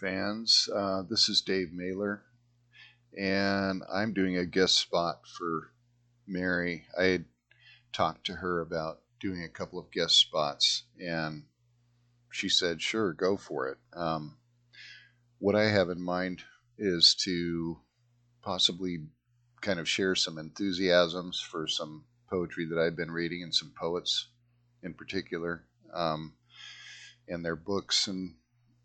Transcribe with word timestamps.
fans. 0.00 0.68
Uh, 0.74 1.02
this 1.08 1.28
is 1.28 1.42
Dave 1.42 1.72
Mailer, 1.72 2.22
and 3.18 3.82
I'm 3.92 4.14
doing 4.14 4.36
a 4.36 4.46
guest 4.46 4.78
spot 4.78 5.20
for 5.36 5.72
Mary. 6.26 6.86
I 6.98 7.24
talked 7.92 8.24
to 8.26 8.34
her 8.34 8.60
about 8.60 9.00
doing 9.20 9.42
a 9.44 9.48
couple 9.48 9.78
of 9.78 9.90
guest 9.90 10.16
spots, 10.16 10.84
and 10.98 11.44
she 12.32 12.48
said, 12.48 12.80
sure, 12.80 13.12
go 13.12 13.36
for 13.36 13.68
it. 13.68 13.78
Um, 13.94 14.38
what 15.38 15.54
I 15.54 15.64
have 15.64 15.90
in 15.90 16.00
mind 16.00 16.44
is 16.78 17.14
to 17.24 17.78
possibly 18.42 19.00
kind 19.60 19.78
of 19.78 19.88
share 19.88 20.14
some 20.14 20.38
enthusiasms 20.38 21.40
for 21.40 21.66
some 21.66 22.04
poetry 22.30 22.66
that 22.70 22.78
I've 22.78 22.96
been 22.96 23.10
reading 23.10 23.42
and 23.42 23.54
some 23.54 23.72
poets 23.78 24.28
in 24.82 24.94
particular. 24.94 25.64
Um, 25.92 26.34
and 27.28 27.44
their 27.44 27.56
books 27.56 28.08
and 28.08 28.34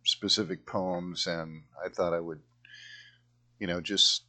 specific 0.06 0.66
poems, 0.66 1.28
and 1.28 1.64
I 1.84 1.90
thought 1.90 2.14
I 2.14 2.20
would, 2.20 2.40
you 3.60 3.68
know, 3.68 3.82
just 3.82 4.24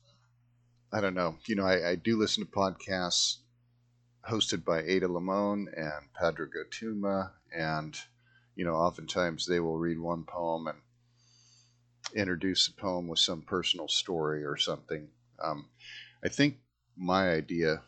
I 0.92 1.00
don't 1.00 1.14
know, 1.14 1.36
you 1.46 1.56
know, 1.56 1.66
I, 1.66 1.90
I 1.90 1.94
do 1.96 2.18
listen 2.18 2.44
to 2.44 2.50
podcasts 2.50 3.38
hosted 4.28 4.64
by 4.64 4.82
Ada 4.82 5.08
Limon 5.08 5.68
and 5.76 6.08
Pádraig 6.20 6.52
Ó 6.56 6.64
Tuama, 6.70 7.30
and 7.54 7.96
you 8.54 8.64
know, 8.64 8.74
oftentimes 8.74 9.46
they 9.46 9.60
will 9.60 9.78
read 9.78 9.98
one 9.98 10.24
poem 10.24 10.66
and 10.66 10.78
introduce 12.14 12.66
the 12.66 12.80
poem 12.80 13.08
with 13.08 13.18
some 13.18 13.42
personal 13.42 13.88
story 13.88 14.44
or 14.44 14.56
something. 14.56 15.08
Um, 15.42 15.68
I 16.24 16.28
think 16.28 16.56
my 16.96 17.30
idea 17.30 17.82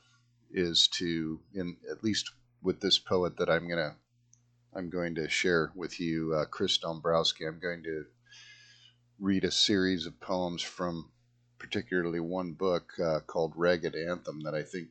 is 0.51 0.89
to, 0.89 1.41
in 1.55 1.77
at 1.91 2.05
least 2.05 2.31
with 2.63 2.81
this 2.81 2.99
poet 2.99 3.37
that 3.39 3.49
I'm 3.49 3.69
gonna 3.69 3.97
I'm 4.75 4.91
going 4.91 5.15
to 5.17 5.29
share 5.29 5.73
with 5.75 5.99
you 5.99 6.35
uh, 6.35 6.45
Chris 6.45 6.79
Dombrowski. 6.79 7.47
I'm 7.47 7.59
going 7.59 7.83
to 7.85 8.05
read 9.19 9.45
a 9.45 9.51
series 9.51 10.07
of 10.07 10.21
poems 10.21 10.63
from 10.63 11.11
particularly 11.59 12.21
one 12.21 12.53
book 12.53 12.93
uh, 13.03 13.21
called 13.21 13.55
Ragged 13.57 13.97
Anthem 13.97 14.41
that 14.43 14.55
I 14.55 14.63
think, 14.63 14.91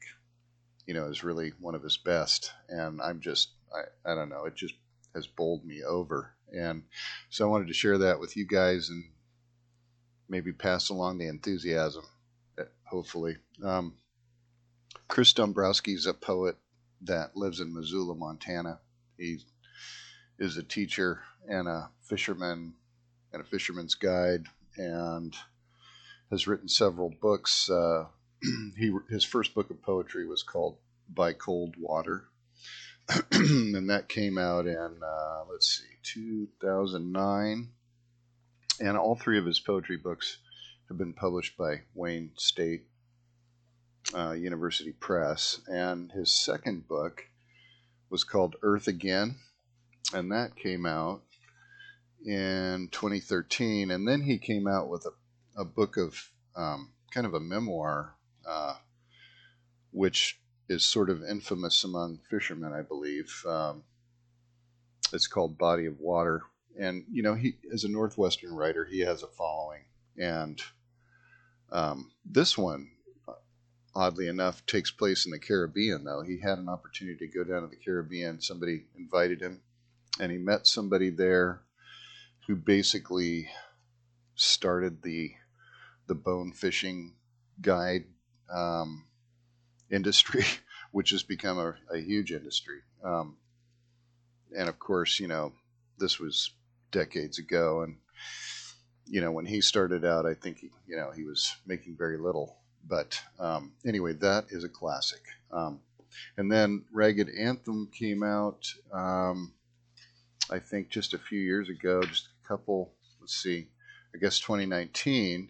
you 0.86 0.94
know, 0.94 1.06
is 1.08 1.24
really 1.24 1.54
one 1.60 1.76
of 1.76 1.84
his 1.84 1.98
best. 1.98 2.52
And 2.68 3.02
I'm 3.02 3.22
just, 3.22 3.52
I, 3.74 4.12
I 4.12 4.16
don't 4.16 4.30
know, 4.30 4.46
it 4.46 4.56
just 4.56 4.74
has 5.14 5.28
bowled 5.28 5.64
me 5.64 5.84
over. 5.84 6.34
And 6.52 6.84
so 7.30 7.46
I 7.46 7.50
wanted 7.50 7.68
to 7.68 7.74
share 7.74 7.98
that 8.00 8.20
with 8.20 8.36
you 8.36 8.46
guys 8.46 8.90
and 8.90 9.04
maybe 10.28 10.52
pass 10.52 10.90
along 10.90 11.18
the 11.18 11.28
enthusiasm, 11.28 12.04
uh, 12.60 12.64
hopefully. 12.84 13.38
Um, 13.64 13.94
Chris 15.08 15.34
Dombrowski 15.34 15.94
is 15.94 16.06
a 16.06 16.14
poet 16.14 16.58
that 17.02 17.38
lives 17.38 17.60
in 17.60 17.74
Missoula, 17.74 18.16
Montana. 18.16 18.80
He's 19.18 19.46
is 20.40 20.58
a 20.58 20.64
teacher 20.64 21.22
and 21.48 21.68
a 21.68 21.90
fisherman 22.04 22.74
and 23.34 23.42
a 23.42 23.46
fisherman's 23.46 23.96
guide 23.96 24.46
and 24.78 25.36
has 26.30 26.48
written 26.48 26.68
several 26.68 27.14
books. 27.22 27.70
Uh, 27.70 28.06
he 28.78 28.94
his 29.10 29.24
first 29.24 29.54
book 29.56 29.70
of 29.70 29.82
poetry 29.82 30.28
was 30.28 30.44
called 30.44 30.78
By 31.10 31.34
Cold 31.34 31.76
Water, 31.80 32.26
and 33.32 33.90
that 33.90 34.10
came 34.10 34.38
out 34.38 34.68
in 34.68 35.00
uh, 35.04 35.44
let's 35.50 35.80
see 35.80 35.86
2009. 36.04 37.70
And 38.80 38.96
all 38.96 39.16
three 39.16 39.40
of 39.40 39.46
his 39.46 39.60
poetry 39.60 39.98
books 39.98 40.38
have 40.88 41.00
been 41.00 41.14
published 41.14 41.58
by 41.58 41.82
Wayne 41.96 42.32
State 42.36 42.86
uh, 44.14 44.34
University 44.34 44.92
Press. 44.92 45.62
And 45.68 46.12
his 46.12 46.32
second 46.32 46.88
book 46.88 47.24
was 48.12 48.24
called 48.24 48.56
Earth 48.62 48.88
Again 48.88 49.38
and 50.14 50.32
that 50.32 50.56
came 50.56 50.86
out 50.86 51.22
in 52.26 52.90
2013. 52.92 53.92
And 53.92 54.08
then 54.08 54.22
he 54.22 54.38
came 54.38 54.68
out 54.68 54.90
with 54.90 55.06
a, 55.06 55.62
a 55.62 55.66
book 55.66 55.98
of 55.98 56.30
um, 56.56 56.92
kind 57.12 57.28
of 57.28 57.34
a 57.34 57.40
memoir, 57.40 58.16
uh, 58.48 58.76
which 59.92 60.40
is 60.70 60.84
sort 60.84 61.10
of 61.10 61.24
infamous 61.24 61.84
among 61.84 62.20
fishermen, 62.30 62.74
I 62.74 62.82
believe. 62.82 63.44
Um, 63.48 63.84
it's 65.14 65.28
called 65.28 65.58
Body 65.58 65.86
of 65.86 66.00
Water. 66.00 66.44
And, 66.80 67.06
you 67.12 67.24
know, 67.24 67.34
he, 67.34 67.58
as 67.74 67.84
a 67.84 67.90
Northwestern 67.90 68.54
writer, 68.54 68.86
he 68.86 69.00
has 69.00 69.24
a 69.24 69.28
following. 69.28 69.86
And 70.18 70.62
um, 71.72 72.12
this 72.26 72.58
one, 72.58 72.90
oddly 73.96 74.28
enough, 74.28 74.66
takes 74.66 74.92
place 74.92 75.26
in 75.26 75.32
the 75.32 75.40
Caribbean, 75.40 76.04
though. 76.04 76.22
He 76.22 76.40
had 76.40 76.60
an 76.60 76.70
opportunity 76.70 77.18
to 77.26 77.34
go 77.34 77.44
down 77.44 77.64
to 77.64 77.68
the 77.68 77.84
Caribbean. 77.84 78.42
Somebody 78.42 78.86
invited 78.98 79.42
him 79.42 79.62
and 80.20 80.32
he 80.32 80.38
met 80.38 80.68
somebody 80.68 81.10
there 81.10 81.62
who 82.48 82.56
basically 82.56 83.50
started 84.36 85.02
the 85.02 85.32
the 86.08 86.16
bone 86.16 86.54
fishing 86.54 87.14
guide 87.62 88.06
um, 88.54 89.06
industry, 89.92 90.46
which 90.92 91.10
has 91.10 91.24
become 91.24 91.58
a, 91.60 91.76
a 91.94 92.00
huge 92.00 92.32
industry. 92.32 92.80
Um, 93.04 93.38
and 94.58 94.70
of 94.70 94.80
course, 94.80 95.20
you 95.20 95.28
know, 95.28 95.52
this 95.98 96.20
was 96.20 96.52
decades 96.92 97.40
ago, 97.40 97.82
and 97.82 97.98
you 99.06 99.22
know, 99.22 99.32
when 99.32 99.46
he 99.46 99.62
started 99.62 100.06
out, 100.06 100.26
I 100.26 100.34
think 100.34 100.60
he, 100.60 100.70
you 100.88 100.96
know 100.96 101.12
he 101.12 101.24
was 101.24 101.56
making 101.66 101.96
very 101.98 102.18
little. 102.18 102.56
But 102.88 103.22
um, 103.40 103.74
anyway, 103.86 104.14
that 104.14 104.46
is 104.50 104.64
a 104.64 104.70
classic. 104.70 105.22
Um, 105.52 105.82
and 106.38 106.52
then 106.52 106.86
Ragged 106.92 107.30
Anthem 107.30 107.90
came 107.92 108.24
out. 108.24 108.74
Um, 108.94 109.54
I 110.50 110.60
think 110.60 110.90
just 110.90 111.14
a 111.14 111.20
few 111.20 111.40
years 111.40 111.70
ago, 111.70 112.02
just 112.04 112.30
a 112.44 112.48
couple, 112.48 112.94
let's 113.20 113.36
see, 113.36 113.68
I 114.16 114.18
guess 114.18 114.40
2019. 114.40 115.50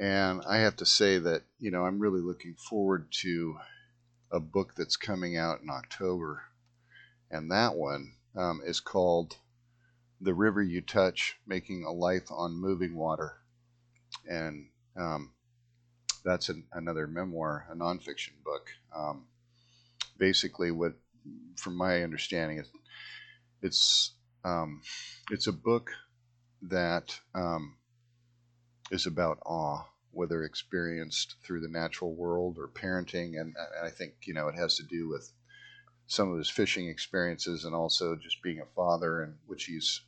And 0.00 0.42
I 0.48 0.58
have 0.58 0.76
to 0.76 0.86
say 0.86 1.18
that, 1.18 1.42
you 1.58 1.70
know, 1.70 1.84
I'm 1.84 1.98
really 1.98 2.20
looking 2.20 2.54
forward 2.54 3.08
to 3.22 3.58
a 4.32 4.40
book 4.40 4.74
that's 4.76 4.96
coming 4.96 5.36
out 5.36 5.60
in 5.60 5.68
October. 5.68 6.42
And 7.30 7.50
that 7.50 7.74
one 7.74 8.14
um, 8.36 8.62
is 8.64 8.80
called 8.80 9.36
The 10.20 10.34
River 10.34 10.62
You 10.62 10.80
Touch 10.80 11.36
Making 11.46 11.84
a 11.84 11.92
Life 11.92 12.30
on 12.30 12.60
Moving 12.60 12.96
Water. 12.96 13.34
And 14.26 14.68
um, 14.96 15.32
that's 16.24 16.48
an, 16.48 16.64
another 16.72 17.06
memoir, 17.06 17.66
a 17.70 17.74
nonfiction 17.74 18.42
book. 18.42 18.70
Um, 18.96 19.26
basically, 20.16 20.70
what, 20.70 20.94
from 21.56 21.76
my 21.76 22.02
understanding, 22.02 22.58
is 22.58 22.68
it's 23.62 24.12
um, 24.44 24.82
it's 25.30 25.46
a 25.46 25.52
book 25.52 25.90
that 26.62 27.18
um, 27.34 27.76
is 28.90 29.06
about 29.06 29.38
awe, 29.44 29.84
whether 30.12 30.42
experienced 30.44 31.36
through 31.44 31.60
the 31.60 31.68
natural 31.68 32.14
world 32.14 32.56
or 32.58 32.68
parenting, 32.68 33.40
and, 33.40 33.54
and 33.56 33.84
I 33.84 33.90
think 33.90 34.14
you 34.24 34.34
know 34.34 34.48
it 34.48 34.54
has 34.54 34.76
to 34.76 34.84
do 34.84 35.08
with 35.08 35.32
some 36.06 36.32
of 36.32 36.38
his 36.38 36.48
fishing 36.48 36.88
experiences 36.88 37.64
and 37.64 37.74
also 37.74 38.16
just 38.16 38.42
being 38.42 38.60
a 38.60 38.74
father, 38.74 39.22
and 39.22 39.36
which 39.46 39.64
he's 39.64 40.00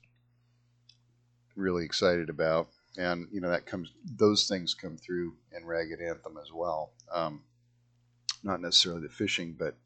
really 1.57 1.85
excited 1.85 2.31
about. 2.31 2.69
And 2.97 3.29
you 3.33 3.41
know 3.41 3.51
that 3.51 3.67
comes; 3.67 3.93
those 4.05 4.49
things 4.49 4.75
come 4.75 4.97
through 4.97 5.35
in 5.57 5.67
Ragged 5.67 6.01
Anthem 6.01 6.39
as 6.43 6.53
well. 6.53 6.93
Um, 7.13 7.43
not 8.43 8.61
necessarily 8.61 9.03
the 9.03 9.09
fishing, 9.09 9.55
but 9.59 9.77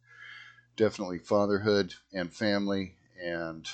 definitely 0.77 1.19
fatherhood 1.19 1.95
and 2.13 2.33
family 2.33 2.95
and 3.23 3.69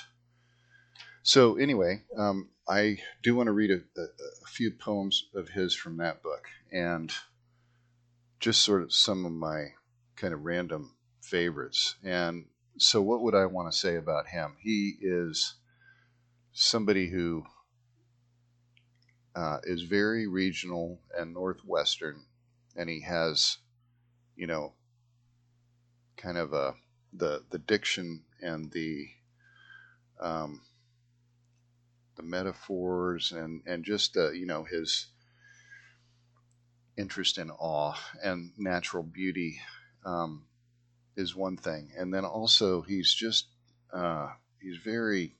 so, 1.23 1.55
anyway, 1.55 2.01
um, 2.17 2.49
I 2.67 2.97
do 3.21 3.35
want 3.35 3.47
to 3.47 3.51
read 3.51 3.69
a, 3.69 3.81
a, 3.99 4.03
a, 4.03 4.47
few 4.47 4.71
poems 4.71 5.27
of 5.35 5.49
his 5.49 5.75
from 5.75 5.97
that 5.97 6.23
book 6.23 6.47
and 6.71 7.11
just 8.39 8.63
sort 8.63 8.81
of 8.81 8.91
some 8.91 9.25
of 9.25 9.31
my 9.31 9.73
kind 10.15 10.33
of 10.33 10.45
random 10.45 10.95
favorites. 11.21 11.95
And 12.03 12.45
so, 12.77 13.03
what 13.03 13.21
would 13.21 13.35
I 13.35 13.45
want 13.45 13.71
to 13.71 13.77
say 13.77 13.97
about 13.97 14.27
him? 14.27 14.55
He 14.61 14.95
is 14.99 15.55
somebody 16.53 17.07
who 17.09 17.43
uh, 19.35 19.59
is 19.63 19.83
very 19.83 20.25
regional 20.25 20.99
and 21.15 21.33
northwestern, 21.33 22.25
and 22.75 22.89
he 22.89 23.01
has, 23.01 23.59
you 24.35 24.47
know, 24.47 24.73
kind 26.17 26.37
of 26.37 26.53
a 26.53 26.73
the 27.13 27.43
the 27.51 27.59
diction 27.59 28.23
and 28.41 28.71
the 28.71 29.07
um, 30.21 30.61
the 32.15 32.23
metaphors 32.23 33.31
and 33.31 33.61
and 33.65 33.83
just 33.83 34.15
uh, 34.17 34.31
you 34.31 34.45
know 34.45 34.63
his 34.63 35.07
interest 36.97 37.37
in 37.37 37.49
awe 37.51 37.97
and 38.23 38.51
natural 38.57 39.03
beauty 39.03 39.59
um, 40.05 40.45
is 41.15 41.35
one 41.35 41.57
thing, 41.57 41.91
and 41.97 42.13
then 42.13 42.25
also 42.25 42.81
he's 42.81 43.13
just 43.13 43.47
uh, 43.93 44.29
he's 44.61 44.77
very 44.77 45.35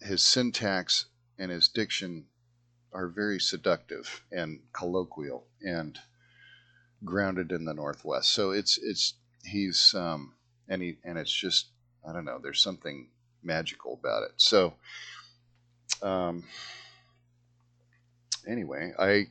his 0.00 0.22
syntax 0.22 1.06
and 1.38 1.50
his 1.50 1.68
diction 1.68 2.26
are 2.92 3.08
very 3.08 3.40
seductive 3.40 4.22
and 4.30 4.60
colloquial 4.72 5.46
and 5.62 5.98
grounded 7.04 7.52
in 7.52 7.64
the 7.64 7.74
Northwest. 7.74 8.30
So 8.30 8.50
it's 8.50 8.78
it's 8.78 9.14
he's 9.44 9.94
um, 9.94 10.34
and 10.68 10.82
he 10.82 10.98
and 11.04 11.18
it's 11.18 11.32
just 11.32 11.71
I 12.08 12.12
don't 12.12 12.24
know. 12.24 12.38
There's 12.42 12.62
something 12.62 13.08
magical 13.42 13.94
about 13.94 14.24
it. 14.24 14.32
So 14.36 14.74
um, 16.02 16.44
anyway, 18.46 18.92
I 18.98 19.26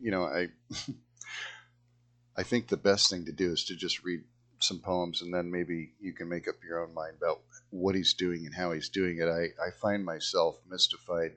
you 0.00 0.10
know 0.10 0.24
I 0.24 0.48
I 2.36 2.42
think 2.42 2.68
the 2.68 2.76
best 2.76 3.10
thing 3.10 3.24
to 3.26 3.32
do 3.32 3.52
is 3.52 3.64
to 3.64 3.76
just 3.76 4.04
read 4.04 4.22
some 4.58 4.78
poems 4.78 5.22
and 5.22 5.32
then 5.32 5.50
maybe 5.50 5.92
you 6.00 6.12
can 6.12 6.28
make 6.28 6.48
up 6.48 6.56
your 6.66 6.82
own 6.82 6.94
mind 6.94 7.14
about 7.20 7.40
what 7.70 7.94
he's 7.94 8.14
doing 8.14 8.46
and 8.46 8.54
how 8.54 8.72
he's 8.72 8.88
doing 8.88 9.18
it. 9.18 9.28
I, 9.28 9.48
I 9.62 9.70
find 9.70 10.04
myself 10.04 10.58
mystified. 10.68 11.32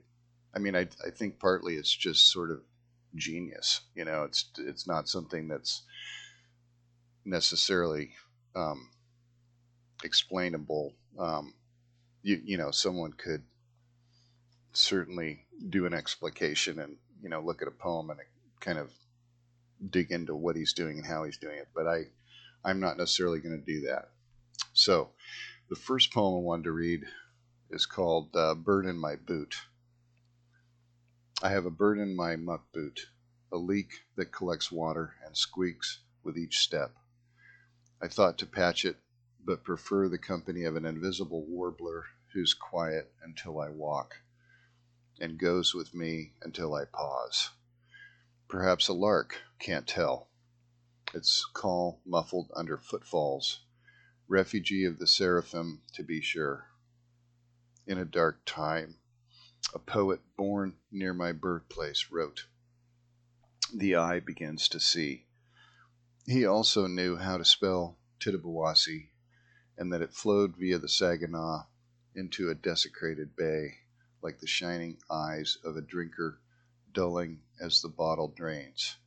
I 0.56 0.60
mean, 0.60 0.76
I, 0.76 0.88
I 1.06 1.10
think 1.10 1.40
partly 1.40 1.76
it's 1.76 1.94
just 1.94 2.32
sort 2.32 2.52
of 2.52 2.62
genius. 3.16 3.82
You 3.96 4.06
know, 4.06 4.24
it's 4.24 4.46
it's 4.58 4.88
not 4.88 5.10
something 5.10 5.48
that's 5.48 5.84
necessarily 7.26 8.12
um, 8.56 8.90
explainable. 10.04 10.94
Um, 11.18 11.54
you 12.22 12.42
you 12.44 12.58
know, 12.58 12.72
someone 12.72 13.14
could 13.14 13.44
certainly 14.74 15.46
do 15.70 15.86
an 15.86 15.94
explication 15.94 16.80
and 16.80 16.98
you 17.22 17.30
know 17.30 17.42
look 17.42 17.62
at 17.62 17.68
a 17.68 17.72
poem 17.72 18.10
and 18.10 18.20
kind 18.60 18.78
of 18.78 18.92
dig 19.90 20.12
into 20.12 20.36
what 20.36 20.56
he's 20.56 20.74
doing 20.74 20.98
and 20.98 21.06
how 21.06 21.24
he's 21.24 21.38
doing 21.38 21.58
it. 21.58 21.70
But 21.74 21.88
I 21.88 22.08
I'm 22.64 22.80
not 22.80 22.98
necessarily 22.98 23.40
going 23.40 23.60
to 23.60 23.66
do 23.66 23.88
that. 23.88 24.10
So 24.74 25.10
the 25.70 25.76
first 25.76 26.14
poem 26.14 26.36
I 26.36 26.40
wanted 26.40 26.64
to 26.64 26.72
read 26.72 27.06
is 27.70 27.86
called 27.86 28.36
uh, 28.36 28.56
"Bird 28.56 28.86
in 28.86 28.98
My 28.98 29.16
Boot." 29.16 29.56
I 31.42 31.50
have 31.52 31.66
a 31.66 31.72
bird 31.72 32.00
in 32.00 32.18
my 32.18 32.36
muck 32.36 32.70
boot, 32.74 33.08
a 33.54 33.58
leak 33.58 34.02
that 34.18 34.34
collects 34.34 34.74
water 34.74 35.16
and 35.26 35.38
squeaks 35.38 36.00
with 36.22 36.38
each 36.38 36.60
step. 36.60 36.94
I 38.02 38.10
thought 38.10 38.38
to 38.40 38.46
patch 38.46 38.84
it, 38.84 38.98
but 39.46 39.64
prefer 39.64 40.08
the 40.08 40.18
company 40.18 40.64
of 40.64 40.76
an 40.76 40.86
invisible 40.86 41.46
warbler 41.46 42.06
who's 42.34 42.54
quiet 42.54 43.12
until 43.24 43.60
I 43.60 43.70
walk, 43.70 44.18
and 45.20 45.40
goes 45.40 45.74
with 45.74 45.94
me 45.94 46.34
until 46.42 46.76
I 46.76 46.86
pause. 46.86 47.50
Perhaps 48.48 48.88
a 48.88 48.94
lark, 48.94 49.38
can't 49.60 49.88
tell. 49.88 50.30
Its 51.14 51.46
call 51.46 52.02
muffled 52.06 52.52
under 52.56 52.78
footfalls, 52.78 53.62
refugee 54.28 54.86
of 54.86 55.00
the 55.00 55.08
seraphim, 55.08 55.82
to 55.94 56.04
be 56.04 56.22
sure. 56.22 56.68
In 57.88 57.98
a 57.98 58.06
dark 58.06 58.42
time, 58.46 59.00
a 59.74 59.80
poet 59.80 60.20
born 60.38 60.78
near 60.92 61.14
my 61.14 61.32
birthplace 61.32 62.08
wrote, 62.12 62.46
The 63.74 63.96
eye 63.96 64.20
begins 64.20 64.68
to 64.70 64.80
see. 64.80 65.26
He 66.26 66.46
also 66.46 66.86
knew 66.88 67.18
how 67.18 67.38
to 67.38 67.46
spell 67.46 67.98
Tittabawassee, 68.20 69.10
and 69.80 69.94
that 69.94 70.02
it 70.02 70.14
flowed 70.14 70.58
via 70.58 70.78
the 70.78 70.90
Saginaw 70.90 71.64
into 72.14 72.50
a 72.50 72.56
desecrated 72.56 73.34
bay, 73.38 73.78
like 74.22 74.40
the 74.40 74.46
shining 74.46 74.98
eyes 75.10 75.58
of 75.64 75.78
a 75.78 75.82
drinker 75.82 76.42
dulling 76.92 77.40
as 77.62 77.82
the 77.82 77.88
bottle 77.88 78.28
drains. 78.28 78.98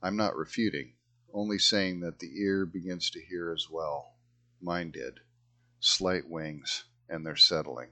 I'm 0.00 0.16
not 0.16 0.36
refuting, 0.36 0.94
only 1.34 1.58
saying 1.58 1.98
that 2.00 2.20
the 2.20 2.40
ear 2.40 2.64
begins 2.64 3.10
to 3.10 3.20
hear 3.20 3.52
as 3.52 3.68
well. 3.68 4.14
Mine 4.60 4.92
did. 4.92 5.18
Slight 5.80 6.28
wings, 6.28 6.84
and 7.08 7.26
they're 7.26 7.34
settling. 7.34 7.88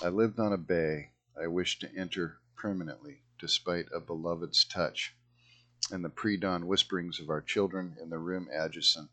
I 0.00 0.10
lived 0.10 0.38
on 0.38 0.52
a 0.52 0.58
bay 0.58 1.10
I 1.36 1.48
wished 1.48 1.80
to 1.80 1.92
enter 1.96 2.38
permanently, 2.56 3.22
despite 3.40 3.86
a 3.92 3.98
beloved's 3.98 4.64
touch, 4.64 5.16
and 5.90 6.04
the 6.04 6.08
pre 6.08 6.36
dawn 6.36 6.68
whisperings 6.68 7.18
of 7.18 7.30
our 7.30 7.40
children 7.40 7.96
in 8.00 8.10
the 8.10 8.18
room 8.18 8.48
adjacent, 8.52 9.10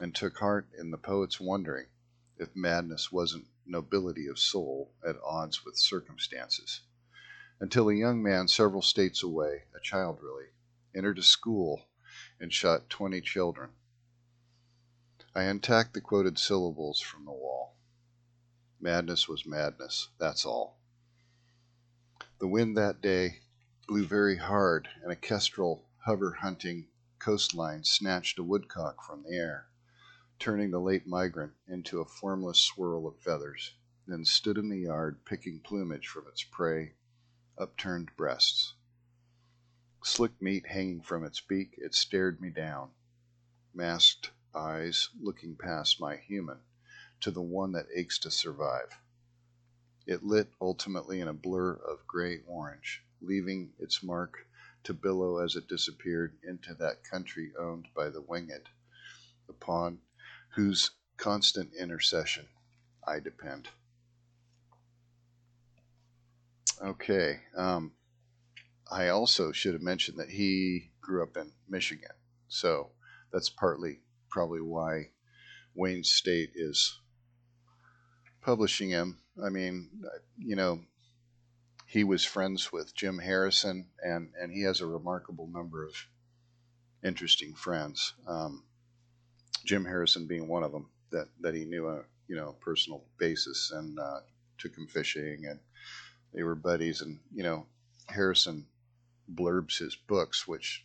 and 0.00 0.14
took 0.14 0.38
heart 0.38 0.68
in 0.78 0.90
the 0.90 0.98
poet's 0.98 1.38
wondering 1.40 1.86
if 2.38 2.56
madness 2.56 3.12
wasn't 3.12 3.46
nobility 3.66 4.26
of 4.26 4.38
soul 4.38 4.92
at 5.06 5.16
odds 5.24 5.64
with 5.64 5.76
circumstances. 5.76 6.80
Until 7.60 7.88
a 7.88 7.94
young 7.94 8.22
man 8.22 8.48
several 8.48 8.82
states 8.82 9.22
away, 9.22 9.64
a 9.76 9.80
child 9.80 10.18
really, 10.22 10.46
entered 10.94 11.18
a 11.18 11.22
school 11.22 11.86
and 12.40 12.52
shot 12.52 12.90
twenty 12.90 13.20
children. 13.20 13.70
I 15.34 15.44
untacked 15.44 15.94
the 15.94 16.00
quoted 16.00 16.38
syllables 16.38 17.00
from 17.00 17.24
the 17.24 17.30
wall. 17.32 17.76
Madness 18.80 19.28
was 19.28 19.46
madness, 19.46 20.08
that's 20.18 20.44
all. 20.44 20.80
The 22.40 22.48
wind 22.48 22.76
that 22.76 23.00
day 23.00 23.42
blew 23.86 24.04
very 24.04 24.36
hard, 24.36 24.88
and 25.02 25.12
a 25.12 25.16
kestrel 25.16 25.84
hover 26.04 26.32
hunting 26.40 26.88
coastline 27.20 27.84
snatched 27.84 28.38
a 28.38 28.42
woodcock 28.42 29.04
from 29.06 29.22
the 29.22 29.36
air, 29.36 29.68
turning 30.42 30.72
the 30.72 30.80
late 30.80 31.06
migrant 31.06 31.52
into 31.68 32.00
a 32.00 32.04
formless 32.04 32.58
swirl 32.58 33.06
of 33.06 33.16
feathers, 33.20 33.74
then 34.08 34.24
stood 34.24 34.58
in 34.58 34.68
the 34.68 34.80
yard 34.80 35.24
picking 35.24 35.60
plumage 35.60 36.08
from 36.08 36.26
its 36.26 36.42
prey, 36.42 36.92
upturned 37.56 38.10
breasts. 38.16 38.74
Slick 40.02 40.42
meat 40.42 40.66
hanging 40.66 41.00
from 41.00 41.22
its 41.22 41.40
beak, 41.40 41.72
it 41.78 41.94
stared 41.94 42.40
me 42.40 42.50
down, 42.50 42.90
masked 43.72 44.32
eyes 44.52 45.10
looking 45.20 45.54
past 45.54 46.00
my 46.00 46.16
human 46.16 46.58
to 47.20 47.30
the 47.30 47.40
one 47.40 47.70
that 47.70 47.86
aches 47.94 48.18
to 48.18 48.28
survive. 48.28 48.98
It 50.08 50.24
lit 50.24 50.52
ultimately 50.60 51.20
in 51.20 51.28
a 51.28 51.32
blur 51.32 51.74
of 51.74 52.04
gray 52.08 52.40
orange, 52.48 53.04
leaving 53.20 53.74
its 53.78 54.02
mark 54.02 54.44
to 54.82 54.92
billow 54.92 55.38
as 55.38 55.54
it 55.54 55.68
disappeared 55.68 56.36
into 56.42 56.74
that 56.74 57.04
country 57.04 57.52
owned 57.56 57.86
by 57.94 58.08
the 58.08 58.20
winged, 58.22 58.68
upon 59.48 60.00
whose 60.54 60.90
constant 61.16 61.70
intercession 61.78 62.46
I 63.06 63.20
depend. 63.20 63.68
Okay. 66.82 67.40
Um, 67.56 67.92
I 68.90 69.08
also 69.08 69.52
should 69.52 69.72
have 69.72 69.82
mentioned 69.82 70.18
that 70.18 70.30
he 70.30 70.90
grew 71.00 71.22
up 71.22 71.36
in 71.36 71.52
Michigan. 71.68 72.10
So 72.48 72.90
that's 73.32 73.48
partly 73.48 74.00
probably 74.28 74.60
why 74.60 75.10
Wayne 75.74 76.04
State 76.04 76.50
is 76.54 77.00
publishing 78.42 78.90
him. 78.90 79.18
I 79.42 79.48
mean, 79.48 79.88
you 80.36 80.56
know, 80.56 80.80
he 81.86 82.04
was 82.04 82.24
friends 82.24 82.72
with 82.72 82.94
Jim 82.94 83.18
Harrison, 83.18 83.86
and 84.02 84.32
and 84.40 84.52
he 84.52 84.62
has 84.62 84.80
a 84.80 84.86
remarkable 84.86 85.46
number 85.46 85.84
of 85.84 85.94
interesting 87.04 87.54
friends. 87.54 88.14
Um, 88.26 88.64
Jim 89.64 89.84
Harrison 89.84 90.26
being 90.26 90.48
one 90.48 90.62
of 90.62 90.72
them 90.72 90.88
that 91.10 91.28
that 91.40 91.54
he 91.54 91.64
knew 91.64 91.88
a 91.88 92.02
you 92.28 92.36
know 92.36 92.54
personal 92.60 93.04
basis 93.18 93.72
and 93.72 93.98
uh, 93.98 94.20
took 94.58 94.76
him 94.76 94.86
fishing, 94.86 95.46
and 95.48 95.58
they 96.34 96.42
were 96.42 96.54
buddies. 96.54 97.00
And 97.02 97.18
you 97.34 97.42
know, 97.42 97.66
Harrison 98.08 98.66
blurbs 99.34 99.78
his 99.78 99.94
books, 99.94 100.46
which 100.46 100.84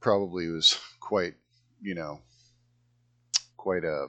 probably 0.00 0.48
was 0.48 0.78
quite 1.00 1.34
you 1.82 1.94
know 1.94 2.20
quite 3.56 3.84
a 3.84 4.08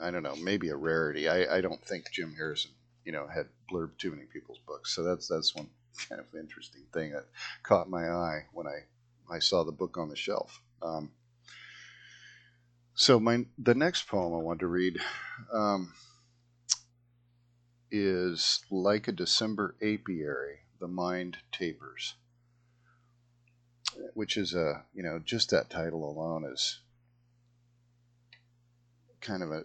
I 0.00 0.10
don't 0.10 0.22
know, 0.22 0.36
maybe 0.36 0.68
a 0.68 0.76
rarity. 0.76 1.28
I, 1.28 1.56
I 1.56 1.60
don't 1.60 1.82
think 1.84 2.10
Jim 2.12 2.34
Harrison, 2.36 2.70
you 3.04 3.12
know, 3.12 3.26
had 3.26 3.46
blurbed 3.70 3.98
too 3.98 4.10
many 4.10 4.24
people's 4.24 4.58
books. 4.66 4.94
So 4.94 5.02
that's 5.02 5.28
that's 5.28 5.54
one 5.54 5.68
kind 6.08 6.20
of 6.20 6.26
interesting 6.38 6.82
thing 6.92 7.12
that 7.12 7.26
caught 7.62 7.90
my 7.90 8.08
eye 8.08 8.44
when 8.52 8.66
I 8.66 8.84
I 9.34 9.38
saw 9.38 9.64
the 9.64 9.72
book 9.72 9.96
on 9.98 10.08
the 10.08 10.16
shelf. 10.16 10.60
Um, 10.82 11.10
so 12.98 13.20
my 13.20 13.46
the 13.56 13.76
next 13.76 14.08
poem 14.08 14.34
I 14.34 14.42
want 14.42 14.58
to 14.58 14.66
read 14.66 14.98
um, 15.52 15.94
is 17.92 18.64
like 18.72 19.06
a 19.06 19.12
December 19.12 19.76
apiary, 19.80 20.58
the 20.80 20.88
mind 20.88 21.36
tapers, 21.52 22.16
which 24.14 24.36
is 24.36 24.52
a 24.52 24.82
you 24.92 25.04
know 25.04 25.20
just 25.24 25.50
that 25.50 25.70
title 25.70 26.10
alone 26.10 26.44
is 26.52 26.80
kind 29.20 29.44
of 29.44 29.52
a 29.52 29.62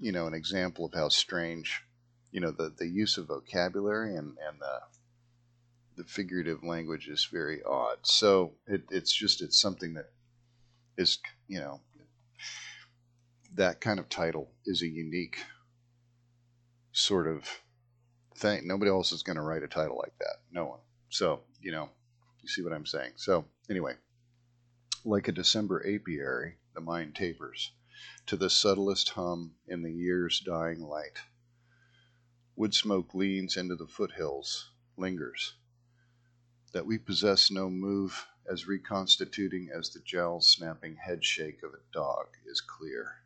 you 0.00 0.12
know 0.12 0.28
an 0.28 0.34
example 0.34 0.86
of 0.86 0.94
how 0.94 1.08
strange 1.08 1.82
you 2.30 2.40
know 2.40 2.52
the 2.52 2.72
the 2.78 2.86
use 2.86 3.18
of 3.18 3.26
vocabulary 3.26 4.14
and 4.14 4.36
and 4.48 4.60
the 4.60 4.78
the 5.96 6.04
figurative 6.04 6.62
language 6.62 7.08
is 7.08 7.24
very 7.24 7.60
odd. 7.64 7.98
So 8.02 8.52
it, 8.68 8.82
it's 8.88 9.12
just 9.12 9.42
it's 9.42 9.60
something 9.60 9.94
that 9.94 10.12
is 10.96 11.18
you 11.48 11.58
know 11.58 11.80
that 13.54 13.80
kind 13.80 13.98
of 13.98 14.08
title 14.08 14.50
is 14.66 14.82
a 14.82 14.88
unique 14.88 15.38
sort 16.92 17.26
of 17.26 17.44
thing. 18.36 18.66
Nobody 18.66 18.90
else 18.90 19.12
is 19.12 19.22
going 19.22 19.36
to 19.36 19.42
write 19.42 19.62
a 19.62 19.68
title 19.68 19.98
like 19.98 20.16
that. 20.18 20.36
No 20.52 20.66
one. 20.66 20.80
So, 21.10 21.40
you 21.60 21.72
know, 21.72 21.88
you 22.42 22.48
see 22.48 22.62
what 22.62 22.72
I'm 22.72 22.86
saying. 22.86 23.12
So, 23.16 23.44
anyway, 23.70 23.94
like 25.04 25.28
a 25.28 25.32
December 25.32 25.80
apiary, 25.86 26.56
the 26.74 26.80
mind 26.80 27.14
tapers 27.14 27.72
to 28.26 28.36
the 28.36 28.50
subtlest 28.50 29.10
hum 29.10 29.54
in 29.66 29.82
the 29.82 29.92
year's 29.92 30.40
dying 30.40 30.80
light. 30.80 31.18
Wood 32.56 32.74
smoke 32.74 33.14
leans 33.14 33.56
into 33.56 33.76
the 33.76 33.86
foothills, 33.86 34.70
lingers. 34.96 35.54
That 36.72 36.86
we 36.86 36.98
possess 36.98 37.50
no 37.50 37.70
move 37.70 38.26
as 38.50 38.66
reconstituting 38.66 39.68
as 39.70 39.90
the 39.90 40.00
jowl 40.00 40.40
snapping 40.40 40.96
head 40.96 41.24
shake 41.24 41.62
of 41.62 41.74
a 41.74 41.92
dog 41.92 42.26
is 42.46 42.60
clear. 42.60 43.22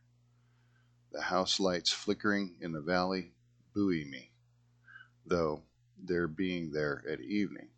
The 1.13 1.23
house 1.23 1.61
lights 1.61 1.93
flickering 1.93 2.57
in 2.61 2.73
the 2.73 2.81
valley 2.81 3.33
buoy 3.73 4.05
me, 4.05 4.33
though 5.25 5.63
their 5.97 6.27
being 6.27 6.73
there 6.73 7.05
at 7.09 7.21
evening. 7.21 7.69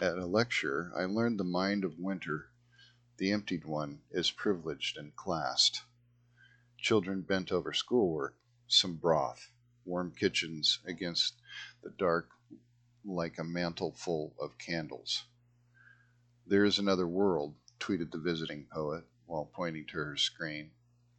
At 0.00 0.18
a 0.18 0.26
lecture, 0.26 0.92
I 0.96 1.04
learned 1.04 1.40
the 1.40 1.44
mind 1.44 1.84
of 1.84 1.98
winter, 1.98 2.50
the 3.16 3.32
emptied 3.32 3.64
one, 3.64 4.02
is 4.10 4.30
privileged 4.30 4.96
and 4.96 5.14
classed. 5.16 5.82
Children 6.78 7.22
bent 7.22 7.50
over 7.50 7.72
schoolwork, 7.72 8.36
some 8.68 8.94
broth, 8.94 9.50
warm 9.84 10.12
kitchens 10.12 10.78
against 10.86 11.34
the 11.82 11.90
dark 11.90 12.30
like 13.04 13.38
a 13.38 13.44
mantle 13.44 13.92
full 13.92 14.34
of 14.40 14.58
candles. 14.58 15.24
There 16.46 16.64
is 16.64 16.78
another 16.78 17.06
world, 17.06 17.54
tweeted 17.78 18.10
the 18.10 18.18
visiting 18.18 18.66
poet 18.72 19.04
while 19.26 19.50
pointing 19.54 19.86
to 19.86 19.98
her 19.98 20.16
screen, 20.16 20.72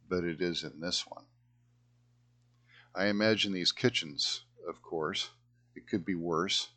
but 0.08 0.24
it 0.24 0.40
is 0.40 0.62
in 0.62 0.80
this 0.80 1.06
one. 1.06 1.24
I 2.94 3.06
imagine 3.06 3.52
these 3.52 3.72
kitchens, 3.72 4.44
of 4.68 4.82
course. 4.82 5.30
It 5.74 5.88
could 5.88 6.04
be 6.04 6.14
worse, 6.14 6.68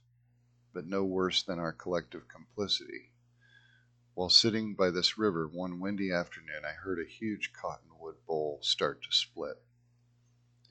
but 0.74 0.88
no 0.88 1.04
worse 1.04 1.44
than 1.44 1.60
our 1.60 1.74
collective 1.74 2.28
complicity. 2.28 3.12
While 4.14 4.30
sitting 4.30 4.76
by 4.76 4.92
this 4.92 5.18
river 5.18 5.46
one 5.46 5.82
windy 5.82 6.12
afternoon, 6.14 6.64
I 6.66 6.72
heard 6.72 7.00
a 7.00 7.10
huge 7.10 7.52
cottonwood 7.52 8.16
bowl 8.26 8.60
start 8.62 9.04
to 9.04 9.12
split. 9.12 9.62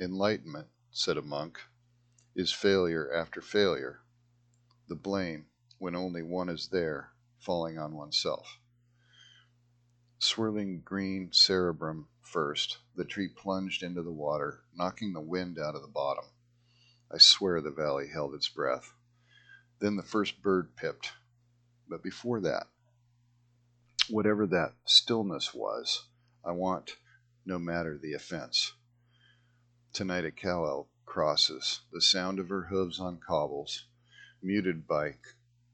Enlightenment, 0.00 0.69
said 0.91 1.19
a 1.19 1.23
monk, 1.23 1.61
is 2.35 2.53
failure 2.53 3.12
after 3.12 3.43
failure, 3.43 4.00
the 4.88 4.95
blame, 4.95 5.47
when 5.79 5.95
only 5.95 6.23
one 6.23 6.49
is 6.49 6.69
there, 6.69 7.12
falling 7.38 7.79
on 7.79 7.95
oneself. 7.95 8.59
Swirling 10.19 10.81
green 10.83 11.31
cerebrum 11.33 12.09
first, 12.23 12.79
the 12.95 13.05
tree 13.05 13.29
plunged 13.29 13.83
into 13.83 14.03
the 14.03 14.12
water, 14.12 14.64
knocking 14.75 15.12
the 15.12 15.21
wind 15.21 15.59
out 15.59 15.75
of 15.75 15.83
the 15.83 15.88
bottom. 15.88 16.25
I 17.12 17.19
swear 17.19 17.61
the 17.61 17.71
valley 17.71 18.09
held 18.09 18.35
its 18.35 18.49
breath. 18.49 18.93
Then 19.79 19.97
the 19.97 20.03
first 20.03 20.43
bird 20.43 20.76
pipped. 20.76 21.12
But 21.88 22.03
before 22.03 22.41
that, 22.41 22.69
whatever 24.09 24.47
that 24.47 24.75
stillness 24.85 25.53
was, 25.55 26.05
I 26.45 26.53
want, 26.53 26.97
no 27.45 27.59
matter 27.59 27.99
the 27.99 28.14
offense. 28.14 28.73
Tonight 29.93 30.25
a 30.25 30.31
cow 30.31 30.64
elk 30.64 30.88
crosses, 31.05 31.81
the 31.93 32.00
sound 32.00 32.38
of 32.38 32.49
her 32.49 32.62
hooves 32.62 32.99
on 32.99 33.19
cobbles, 33.19 33.87
muted 34.44 34.86
by 34.86 35.14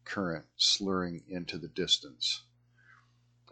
current 0.04 0.46
slurring 0.56 1.24
into 1.28 1.58
the 1.58 1.68
distance. 1.68 2.42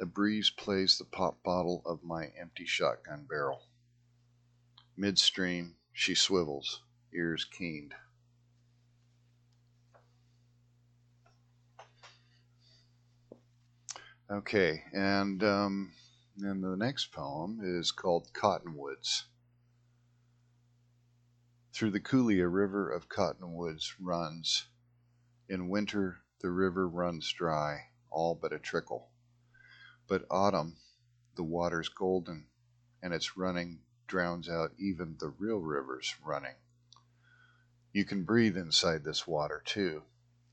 A 0.01 0.07
breeze 0.07 0.49
plays 0.49 0.97
the 0.97 1.05
pop 1.05 1.43
bottle 1.43 1.83
of 1.85 2.05
my 2.05 2.27
empty 2.41 2.65
shotgun 2.65 3.27
barrel. 3.29 3.67
Midstream, 4.97 5.75
she 5.93 6.15
swivels, 6.15 6.83
ears 7.13 7.45
keened. 7.45 7.95
Okay, 14.31 14.85
and 14.93 15.43
um, 15.43 15.93
then 16.37 16.61
the 16.61 16.77
next 16.77 17.13
poem 17.13 17.61
is 17.63 17.91
called 17.91 18.29
Cottonwoods. 18.33 19.25
Through 21.73 21.93
the 21.93 22.01
coulee 22.01 22.41
a 22.41 22.47
river 22.47 22.91
of 22.91 23.09
cottonwoods 23.09 23.95
runs. 24.01 24.67
In 25.51 25.71
winter 25.71 26.21
the 26.41 26.51
river 26.51 26.87
runs 26.87 27.33
dry, 27.33 27.89
all 28.11 28.35
but 28.35 28.53
a 28.53 28.59
trickle. 28.59 29.11
But 30.07 30.27
autumn, 30.31 30.77
the 31.37 31.43
water's 31.43 31.89
golden, 31.89 32.49
and 33.01 33.15
its 33.15 33.35
running 33.35 33.81
drowns 34.07 34.49
out 34.49 34.75
even 34.79 35.17
the 35.17 35.31
real 35.31 35.59
river's 35.59 36.15
running. 36.23 36.57
You 37.93 38.05
can 38.05 38.25
breathe 38.25 38.59
inside 38.59 39.05
this 39.05 39.27
water, 39.27 39.63
too, 39.65 40.03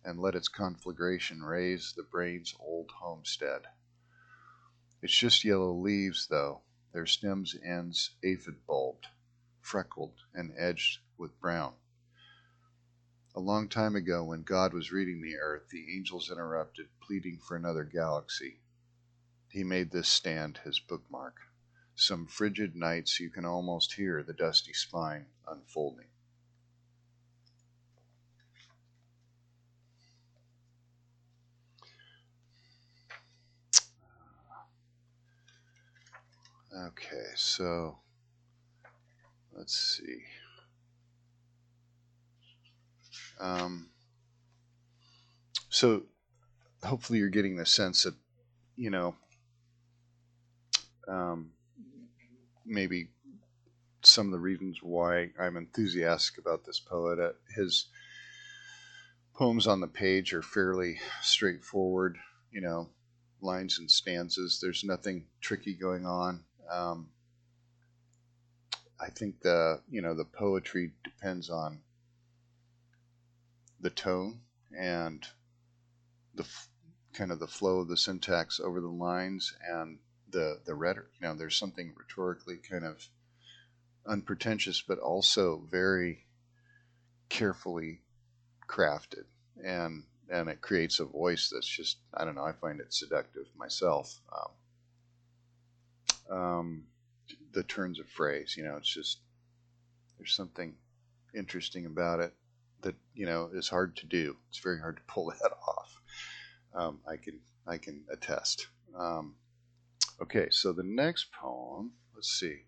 and 0.05 0.19
let 0.19 0.33
its 0.33 0.47
conflagration 0.47 1.43
raise 1.43 1.91
the 1.91 2.03
brain's 2.03 2.55
old 2.57 2.91
homestead. 2.91 3.63
It's 5.01 5.17
just 5.17 5.43
yellow 5.43 5.73
leaves, 5.73 6.27
though, 6.27 6.61
their 6.93 7.05
stems' 7.05 7.53
ends 7.61 8.11
aphid 8.23 8.65
bulbed, 8.65 9.07
freckled, 9.59 10.21
and 10.33 10.53
edged 10.57 11.01
with 11.17 11.37
brown. 11.41 11.73
A 13.37 13.41
long 13.41 13.67
time 13.67 13.97
ago, 13.97 14.23
when 14.23 14.43
God 14.43 14.73
was 14.73 14.93
reading 14.93 15.21
the 15.21 15.35
earth, 15.35 15.67
the 15.69 15.93
angels 15.93 16.31
interrupted, 16.31 16.87
pleading 17.01 17.39
for 17.45 17.57
another 17.57 17.83
galaxy. 17.83 18.61
He 19.49 19.61
made 19.61 19.91
this 19.91 20.07
stand 20.07 20.59
his 20.63 20.79
bookmark. 20.79 21.35
Some 21.95 22.27
frigid 22.27 22.77
nights 22.77 23.19
you 23.19 23.29
can 23.29 23.43
almost 23.43 23.93
hear 23.95 24.23
the 24.23 24.31
dusty 24.31 24.71
spine 24.71 25.25
unfolding. 25.45 26.07
Okay, 36.73 37.31
so 37.35 37.99
let's 39.53 39.77
see. 39.77 40.23
Um, 43.39 43.89
so 45.69 46.03
hopefully 46.83 47.19
you're 47.19 47.29
getting 47.29 47.55
the 47.55 47.65
sense 47.65 48.03
that, 48.03 48.15
you 48.75 48.89
know, 48.89 49.15
um, 51.07 51.51
maybe 52.65 53.09
some 54.01 54.27
of 54.27 54.31
the 54.31 54.39
reasons 54.39 54.79
why 54.81 55.29
I'm 55.39 55.57
enthusiastic 55.57 56.37
about 56.37 56.65
this 56.65 56.79
poet. 56.79 57.19
Uh, 57.19 57.33
his 57.55 57.87
poems 59.33 59.67
on 59.67 59.81
the 59.81 59.87
page 59.87 60.33
are 60.33 60.41
fairly 60.41 60.99
straightforward, 61.21 62.17
you 62.51 62.61
know, 62.61 62.89
lines 63.41 63.79
and 63.79 63.89
stanzas. 63.89 64.59
There's 64.61 64.83
nothing 64.83 65.25
tricky 65.41 65.73
going 65.73 66.05
on. 66.05 66.43
Um, 66.71 67.09
I 68.99 69.09
think 69.09 69.41
the 69.41 69.81
you 69.89 70.01
know 70.01 70.13
the 70.13 70.25
poetry 70.25 70.93
depends 71.03 71.49
on 71.49 71.79
the 73.79 73.89
tone 73.89 74.41
and 74.77 75.25
the 76.33 76.45
kind 77.13 77.31
of 77.31 77.39
the 77.39 77.47
flow 77.47 77.79
of 77.79 77.87
the 77.87 77.97
syntax 77.97 78.59
over 78.59 78.81
the 78.81 78.87
lines 78.87 79.53
and 79.67 79.99
the 80.29 80.59
the 80.65 80.75
rhetoric. 80.75 81.09
You 81.21 81.27
know, 81.27 81.33
there's 81.35 81.57
something 81.57 81.93
rhetorically 81.95 82.57
kind 82.57 82.85
of 82.85 83.07
unpretentious, 84.05 84.81
but 84.81 84.99
also 84.99 85.63
very 85.69 86.25
carefully 87.29 88.01
crafted, 88.67 89.25
and 89.63 90.03
and 90.29 90.49
it 90.49 90.61
creates 90.61 90.99
a 90.99 91.05
voice 91.05 91.49
that's 91.53 91.67
just 91.67 91.97
I 92.13 92.25
don't 92.25 92.35
know. 92.35 92.45
I 92.45 92.53
find 92.53 92.79
it 92.79 92.93
seductive 92.93 93.45
myself. 93.57 94.19
Um, 96.31 96.37
um, 96.37 96.83
the 97.53 97.63
turns 97.63 97.99
of 97.99 98.09
phrase. 98.09 98.55
You 98.57 98.63
know, 98.63 98.75
it's 98.77 98.93
just 98.93 99.19
there's 100.17 100.33
something 100.33 100.75
interesting 101.33 101.85
about 101.85 102.19
it 102.19 102.33
that 102.85 102.95
you 103.15 103.25
know 103.25 103.49
is 103.53 103.67
hard 103.67 103.97
to 103.97 104.05
do. 104.05 104.37
It's 104.49 104.59
very 104.59 104.79
hard 104.79 104.97
to 104.97 105.03
pull 105.07 105.25
that 105.27 105.51
off. 105.67 106.01
Um, 106.73 106.99
I 107.09 107.17
can 107.17 107.39
I 107.67 107.77
can 107.77 108.05
attest. 108.11 108.67
Um, 108.97 109.35
okay, 110.21 110.47
so 110.51 110.71
the 110.71 110.83
next 110.83 111.31
poem. 111.33 111.91
Let's 112.13 112.29
see. 112.29 112.59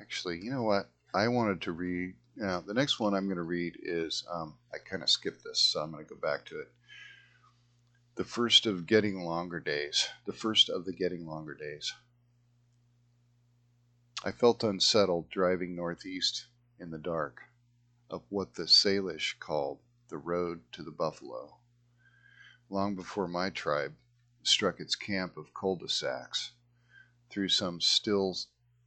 Actually, 0.00 0.40
you 0.42 0.50
know 0.50 0.62
what? 0.62 0.88
I 1.12 1.28
wanted 1.28 1.62
to 1.62 1.72
read. 1.72 2.14
Now, 2.36 2.60
the 2.60 2.74
next 2.74 3.00
one 3.00 3.14
I'm 3.14 3.26
going 3.26 3.36
to 3.36 3.42
read 3.42 3.78
is 3.82 4.24
um, 4.30 4.54
I 4.72 4.78
kind 4.78 5.02
of 5.02 5.10
skipped 5.10 5.42
this, 5.42 5.58
so 5.58 5.80
I'm 5.80 5.90
going 5.90 6.04
to 6.04 6.14
go 6.14 6.20
back 6.20 6.44
to 6.46 6.60
it. 6.60 6.68
The 8.16 8.24
first 8.24 8.66
of 8.66 8.86
getting 8.86 9.24
longer 9.24 9.58
days. 9.58 10.06
The 10.26 10.34
first 10.34 10.68
of 10.68 10.84
the 10.84 10.92
getting 10.92 11.26
longer 11.26 11.54
days. 11.54 11.94
I 14.22 14.32
felt 14.32 14.64
unsettled 14.64 15.30
driving 15.30 15.74
northeast 15.74 16.46
in 16.78 16.90
the 16.90 16.98
dark 16.98 17.40
of 18.08 18.22
what 18.28 18.54
the 18.54 18.68
Salish 18.68 19.36
called 19.40 19.80
the 20.08 20.16
road 20.18 20.62
to 20.70 20.84
the 20.84 20.92
buffalo, 20.92 21.58
long 22.70 22.94
before 22.94 23.26
my 23.26 23.50
tribe 23.50 23.96
struck 24.44 24.78
its 24.78 24.94
camp 24.94 25.36
of 25.36 25.52
cul-de-sacs 25.52 26.52
through 27.28 27.48
some 27.48 27.80
still 27.80 28.36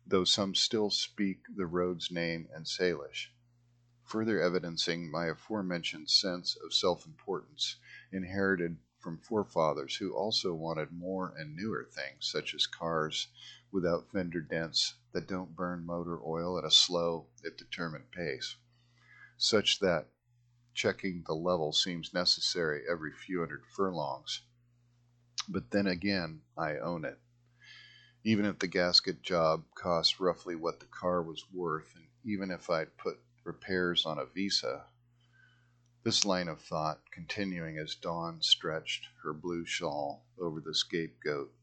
though 0.07 0.23
some 0.23 0.55
still 0.55 0.89
speak 0.89 1.43
the 1.53 1.65
road's 1.65 2.09
name 2.09 2.47
in 2.55 2.63
Salish, 2.63 3.27
further 4.05 4.41
evidencing 4.41 5.11
my 5.11 5.25
aforementioned 5.25 6.09
sense 6.09 6.55
of 6.63 6.73
self 6.73 7.05
importance 7.05 7.75
inherited 8.13 8.77
from 8.99 9.17
forefathers 9.17 9.97
who 9.97 10.13
also 10.15 10.53
wanted 10.53 10.91
more 10.93 11.33
and 11.37 11.55
newer 11.55 11.83
things, 11.91 12.25
such 12.31 12.53
as 12.53 12.65
cars 12.67 13.27
without 13.71 14.09
fender 14.11 14.41
dents 14.41 14.95
that 15.11 15.27
don't 15.27 15.55
burn 15.55 15.85
motor 15.85 16.19
oil 16.25 16.57
at 16.57 16.63
a 16.63 16.71
slow, 16.71 17.27
if 17.43 17.57
determined 17.57 18.09
pace, 18.11 18.55
such 19.41 19.79
that 19.79 20.05
checking 20.73 21.23
the 21.25 21.33
level 21.33 21.71
seems 21.71 22.13
necessary 22.13 22.83
every 22.91 23.13
few 23.13 23.39
hundred 23.39 23.63
furlongs. 23.65 24.41
But 25.47 25.71
then 25.71 25.87
again, 25.87 26.41
I 26.57 26.77
own 26.77 27.05
it. 27.05 27.17
Even 28.25 28.43
if 28.43 28.59
the 28.59 28.67
gasket 28.67 29.21
job 29.21 29.63
cost 29.75 30.19
roughly 30.19 30.55
what 30.55 30.81
the 30.81 30.87
car 30.87 31.23
was 31.23 31.45
worth, 31.53 31.95
and 31.95 32.05
even 32.25 32.51
if 32.51 32.69
I'd 32.69 32.97
put 32.97 33.17
repairs 33.45 34.05
on 34.05 34.19
a 34.19 34.25
visa, 34.25 34.83
this 36.03 36.25
line 36.25 36.49
of 36.49 36.59
thought 36.59 36.99
continuing 37.09 37.77
as 37.77 37.95
Dawn 37.95 38.41
stretched 38.41 39.07
her 39.23 39.31
blue 39.31 39.65
shawl 39.65 40.25
over 40.37 40.59
the 40.59 40.75
scapegoat, 40.75 41.53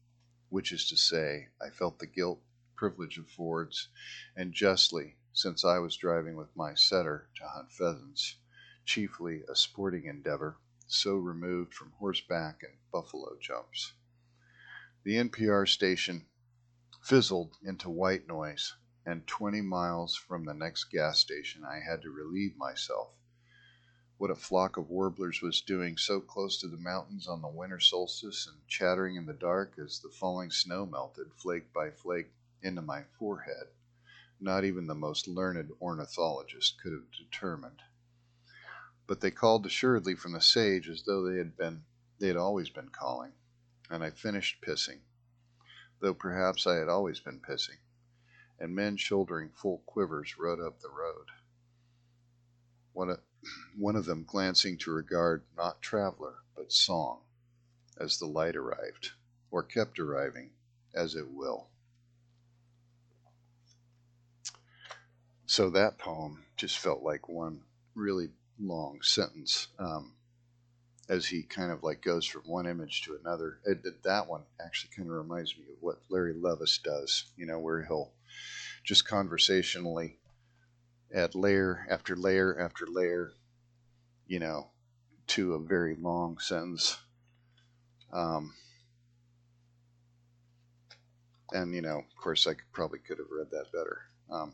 which 0.49 0.71
is 0.71 0.89
to 0.89 0.97
say, 0.97 1.49
I 1.61 1.69
felt 1.69 1.99
the 1.99 2.07
guilt 2.07 2.41
privilege 2.75 3.19
affords, 3.19 3.89
and 4.35 4.51
justly, 4.51 5.16
since 5.37 5.63
I 5.63 5.77
was 5.77 5.95
driving 5.95 6.35
with 6.35 6.55
my 6.55 6.73
setter 6.73 7.29
to 7.35 7.47
hunt 7.47 7.71
pheasants, 7.71 8.37
chiefly 8.85 9.43
a 9.47 9.55
sporting 9.55 10.05
endeavor, 10.05 10.57
so 10.87 11.15
removed 11.15 11.75
from 11.75 11.91
horseback 11.91 12.63
and 12.63 12.73
buffalo 12.91 13.37
jumps. 13.39 13.93
The 15.03 15.17
NPR 15.17 15.69
station 15.69 16.25
fizzled 17.03 17.55
into 17.61 17.87
white 17.87 18.27
noise, 18.27 18.73
and 19.05 19.27
twenty 19.27 19.61
miles 19.61 20.15
from 20.15 20.43
the 20.43 20.55
next 20.55 20.85
gas 20.85 21.19
station 21.19 21.63
I 21.63 21.81
had 21.81 22.01
to 22.01 22.09
relieve 22.09 22.57
myself 22.57 23.11
what 24.17 24.31
a 24.31 24.35
flock 24.35 24.77
of 24.77 24.89
warblers 24.89 25.43
was 25.43 25.61
doing 25.61 25.95
so 25.95 26.19
close 26.19 26.59
to 26.59 26.67
the 26.67 26.77
mountains 26.77 27.27
on 27.27 27.43
the 27.43 27.47
winter 27.47 27.79
solstice 27.79 28.47
and 28.47 28.57
chattering 28.67 29.15
in 29.15 29.27
the 29.27 29.33
dark 29.33 29.77
as 29.77 29.99
the 29.99 30.09
falling 30.09 30.49
snow 30.49 30.87
melted 30.87 31.31
flake 31.35 31.71
by 31.71 31.91
flake 31.91 32.31
into 32.63 32.81
my 32.81 33.03
forehead, 33.19 33.67
not 34.39 34.63
even 34.63 34.87
the 34.87 34.95
most 34.95 35.27
learned 35.27 35.71
ornithologist 35.81 36.79
could 36.81 36.91
have 36.93 37.11
determined. 37.11 37.81
But 39.07 39.21
they 39.21 39.31
called 39.31 39.65
assuredly 39.65 40.15
from 40.15 40.33
the 40.33 40.41
sage 40.41 40.89
as 40.89 41.03
though 41.03 41.23
they 41.23 41.37
had 41.37 41.55
been 41.57 41.85
they 42.19 42.27
had 42.27 42.37
always 42.37 42.69
been 42.69 42.89
calling, 42.89 43.33
and 43.89 44.03
I 44.03 44.09
finished 44.09 44.61
pissing, 44.61 45.01
though 45.99 46.13
perhaps 46.13 46.65
I 46.67 46.75
had 46.75 46.89
always 46.89 47.19
been 47.19 47.39
pissing, 47.39 47.79
and 48.59 48.75
men 48.75 48.97
shouldering 48.97 49.51
full 49.51 49.79
quivers 49.85 50.37
rode 50.37 50.59
up 50.59 50.79
the 50.79 50.89
road. 50.89 51.27
What 52.93 53.09
a 53.09 53.19
one 53.75 53.95
of 53.95 54.05
them 54.05 54.23
glancing 54.23 54.77
to 54.79 54.91
regard 54.91 55.45
not 55.55 55.81
traveler, 55.81 56.39
but 56.55 56.71
song, 56.71 57.21
as 57.97 58.17
the 58.17 58.25
light 58.25 58.55
arrived, 58.55 59.11
or 59.51 59.63
kept 59.63 59.99
arriving, 59.99 60.51
as 60.93 61.15
it 61.15 61.29
will. 61.29 61.69
So 65.47 65.71
that 65.71 65.97
poem 65.97 66.43
just 66.55 66.77
felt 66.77 67.01
like 67.01 67.27
one 67.27 67.61
really 67.95 68.29
long 68.59 68.99
sentence 69.01 69.69
um, 69.79 70.13
as 71.09 71.25
he 71.25 71.41
kind 71.43 71.71
of 71.71 71.83
like 71.83 72.01
goes 72.01 72.25
from 72.25 72.43
one 72.45 72.67
image 72.67 73.01
to 73.03 73.17
another. 73.19 73.59
It, 73.65 74.03
that 74.03 74.27
one 74.27 74.43
actually 74.63 74.91
kind 74.95 75.09
of 75.09 75.15
reminds 75.15 75.57
me 75.57 75.63
of 75.71 75.77
what 75.81 76.01
Larry 76.09 76.33
Levis 76.33 76.77
does, 76.83 77.31
you 77.35 77.47
know, 77.47 77.59
where 77.59 77.83
he'll 77.83 78.11
just 78.83 79.07
conversationally 79.07 80.19
add 81.15 81.33
layer 81.33 81.87
after 81.89 82.15
layer 82.15 82.59
after 82.59 82.85
layer 82.85 83.31
you 84.27 84.39
know, 84.39 84.67
to 85.27 85.53
a 85.53 85.59
very 85.59 85.95
long 85.95 86.37
sentence. 86.39 86.97
Um, 88.11 88.53
and 91.51 91.73
you 91.73 91.81
know, 91.81 91.99
of 91.99 92.21
course, 92.21 92.45
I 92.45 92.53
could, 92.53 92.71
probably 92.73 92.99
could 92.99 93.17
have 93.17 93.27
read 93.31 93.49
that 93.51 93.71
better. 93.71 94.01
Um, 94.29 94.53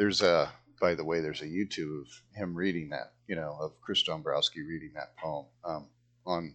there's 0.00 0.22
a, 0.22 0.50
by 0.80 0.94
the 0.94 1.04
way, 1.04 1.20
there's 1.20 1.42
a 1.42 1.44
YouTube 1.44 2.00
of 2.00 2.06
him 2.34 2.54
reading 2.54 2.88
that, 2.88 3.12
you 3.28 3.36
know, 3.36 3.54
of 3.60 3.78
Chris 3.82 4.02
Dombrowski 4.02 4.62
reading 4.62 4.92
that 4.94 5.14
poem 5.18 5.44
um, 5.62 5.88
on 6.24 6.54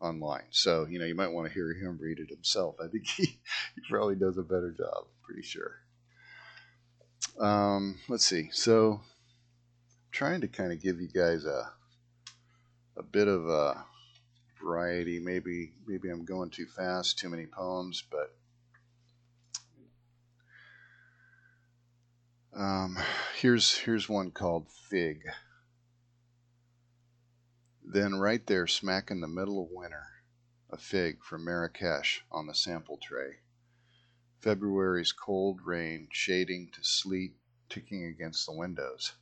online. 0.00 0.44
So 0.50 0.86
you 0.88 1.00
know, 1.00 1.04
you 1.04 1.16
might 1.16 1.32
want 1.32 1.48
to 1.48 1.52
hear 1.52 1.74
him 1.74 1.98
read 2.00 2.20
it 2.20 2.30
himself. 2.30 2.76
I 2.80 2.86
think 2.86 3.04
he, 3.16 3.24
he 3.24 3.82
probably 3.90 4.14
does 4.14 4.38
a 4.38 4.42
better 4.42 4.70
job. 4.70 5.06
Pretty 5.24 5.42
sure. 5.42 5.72
Um, 7.40 7.98
let's 8.08 8.24
see. 8.24 8.50
So, 8.52 9.00
trying 10.12 10.42
to 10.42 10.48
kind 10.48 10.70
of 10.70 10.80
give 10.80 11.00
you 11.00 11.08
guys 11.08 11.44
a 11.46 11.72
a 12.96 13.02
bit 13.02 13.26
of 13.26 13.48
a 13.48 13.84
variety. 14.62 15.18
Maybe 15.18 15.72
maybe 15.84 16.10
I'm 16.10 16.24
going 16.24 16.50
too 16.50 16.66
fast, 16.66 17.18
too 17.18 17.28
many 17.28 17.46
poems, 17.46 18.04
but 18.08 18.36
um, 22.56 22.96
here's 23.40 23.76
here's 23.78 24.08
one 24.08 24.30
called 24.30 24.70
Fig. 24.70 25.22
Then 27.84 28.14
right 28.14 28.46
there, 28.46 28.66
smack 28.66 29.10
in 29.10 29.20
the 29.20 29.28
middle 29.28 29.62
of 29.62 29.70
winter, 29.70 30.06
a 30.70 30.76
fig 30.76 31.22
from 31.22 31.44
Marrakesh 31.44 32.24
on 32.30 32.46
the 32.46 32.54
sample 32.54 32.98
tray. 33.02 33.40
February's 34.40 35.12
cold 35.12 35.60
rain 35.64 36.08
shading 36.12 36.70
to 36.74 36.84
sleet 36.84 37.36
ticking 37.68 38.04
against 38.04 38.46
the 38.46 38.52
windows. 38.52 39.14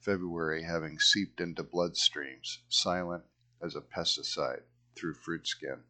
February 0.00 0.62
having 0.62 0.98
seeped 0.98 1.40
into 1.40 1.64
bloodstreams, 1.64 2.58
silent 2.68 3.24
as 3.60 3.74
a 3.74 3.80
pesticide 3.80 4.62
through 4.94 5.14
fruit 5.14 5.46
skin. 5.46 5.82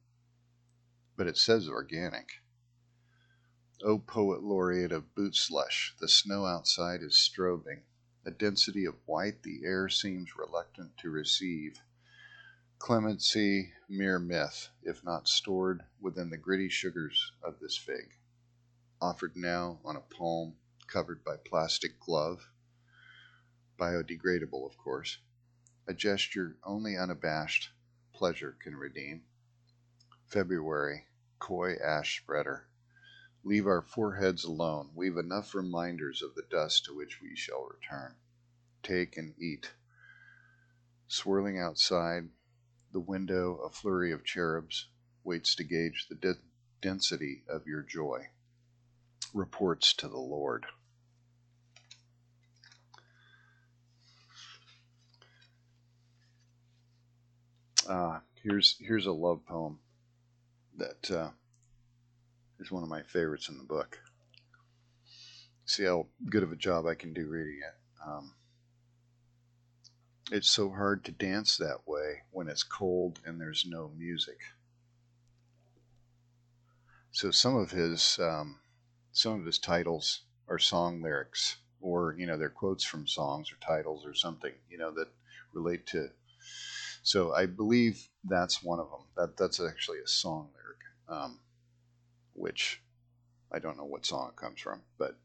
But 1.17 1.27
it 1.27 1.37
says 1.37 1.69
organic. 1.69 2.29
O 3.83 3.99
poet 3.99 4.43
laureate 4.43 4.93
of 4.93 5.15
boot 5.15 5.35
slush, 5.35 5.95
the 6.01 6.09
snow 6.09 6.47
outside 6.47 7.03
is 7.03 7.15
strobing, 7.15 7.83
a 8.25 8.31
density 8.31 8.85
of 8.85 8.97
white 9.07 9.43
the 9.43 9.65
air 9.65 9.89
seems 9.89 10.37
reluctant 10.37 10.97
to 10.99 11.11
receive. 11.11 11.81
Clemency, 12.79 13.73
mere 13.89 14.19
myth, 14.19 14.69
if 14.83 15.05
not 15.05 15.29
stored 15.29 15.85
within 16.01 16.31
the 16.31 16.37
gritty 16.37 16.69
sugars 16.69 17.33
of 17.43 17.61
this 17.61 17.77
fig 17.77 18.15
offered 19.01 19.37
now 19.37 19.79
on 19.85 19.97
a 19.97 20.01
palm 20.01 20.57
covered 20.87 21.23
by 21.23 21.37
plastic 21.37 22.01
glove. 22.01 22.49
Biodegradable, 23.79 24.65
of 24.67 24.79
course. 24.79 25.19
A 25.87 25.93
gesture 25.93 26.57
only 26.65 26.97
unabashed 26.97 27.71
pleasure 28.15 28.57
can 28.63 28.75
redeem. 28.75 29.23
February, 30.27 31.07
coy 31.39 31.75
ash 31.75 32.21
spreader. 32.23 32.67
Leave 33.47 33.69
our 33.69 33.81
foreheads 33.81 34.43
alone. 34.43 34.91
We've 34.93 35.17
enough 35.17 35.55
reminders 35.55 36.21
of 36.21 36.35
the 36.35 36.43
dust 36.51 36.85
to 36.87 36.93
which 36.93 37.21
we 37.23 37.37
shall 37.37 37.65
return. 37.65 38.17
Take 38.83 39.17
and 39.17 39.41
eat. 39.41 39.71
Swirling 41.07 41.57
outside 41.57 42.29
the 42.93 42.99
window, 42.99 43.61
a 43.65 43.71
flurry 43.71 44.11
of 44.11 44.25
cherubs 44.25 44.89
waits 45.23 45.55
to 45.55 45.63
gauge 45.63 46.09
the 46.09 46.17
de- 46.17 46.41
density 46.83 47.45
of 47.49 47.69
your 47.69 47.83
joy 47.83 48.31
reports 49.33 49.95
to 49.95 50.09
the 50.09 50.19
Lord. 50.19 50.67
Uh, 57.89 58.19
here's 58.43 58.77
here's 58.81 59.07
a 59.07 59.13
love 59.13 59.47
poem 59.47 59.79
that 60.77 61.09
uh, 61.13 61.31
is 62.61 62.71
one 62.71 62.83
of 62.83 62.89
my 62.89 63.03
favorites 63.03 63.49
in 63.49 63.59
the 63.59 63.65
book. 63.65 63.99
See 65.65 65.85
how 65.85 66.07
good 66.31 66.43
of 66.43 66.53
a 66.53 66.57
job 66.57 66.87
I 66.87 66.95
can 66.95 67.13
do 67.13 67.29
reading 67.29 67.61
it. 67.63 68.07
Um, 68.07 68.35
it's 70.31 70.51
so 70.51 70.71
hard 70.71 71.05
to 71.05 71.13
dance 71.13 71.57
that 71.57 71.87
way 71.87 72.23
when 72.31 72.49
it's 72.49 72.63
cold 72.63 73.21
and 73.25 73.41
there's 73.41 73.65
no 73.67 73.91
music. 73.97 74.39
So 77.13 77.31
some 77.31 77.57
of 77.57 77.71
his 77.71 78.19
um, 78.21 78.61
some 79.13 79.41
of 79.41 79.47
his 79.47 79.59
titles 79.59 80.23
are 80.49 80.59
song 80.59 81.01
lyrics 81.01 81.57
or 81.81 82.15
you 82.19 82.27
know 82.27 82.37
they're 82.37 82.51
quotes 82.51 82.85
from 82.85 83.07
songs 83.07 83.51
or 83.51 83.57
titles 83.57 84.05
or 84.05 84.15
something 84.15 84.53
you 84.69 84.79
know 84.79 84.91
that 84.91 85.09
relate 85.53 85.87
to 85.87 86.09
so 87.03 87.33
i 87.33 87.47
believe 87.47 88.09
that's 88.25 88.63
one 88.63 88.79
of 88.79 88.91
them 88.91 89.01
that 89.17 89.37
that's 89.37 89.61
actually 89.61 89.99
a 89.99 90.07
song 90.07 90.49
lyric 90.55 90.81
um, 91.09 91.39
which 92.37 92.83
i 93.53 93.59
don't 93.59 93.77
know 93.77 93.85
what 93.85 94.07
song 94.07 94.31
it 94.31 94.41
comes 94.41 94.61
from 94.61 94.81
but 94.99 95.17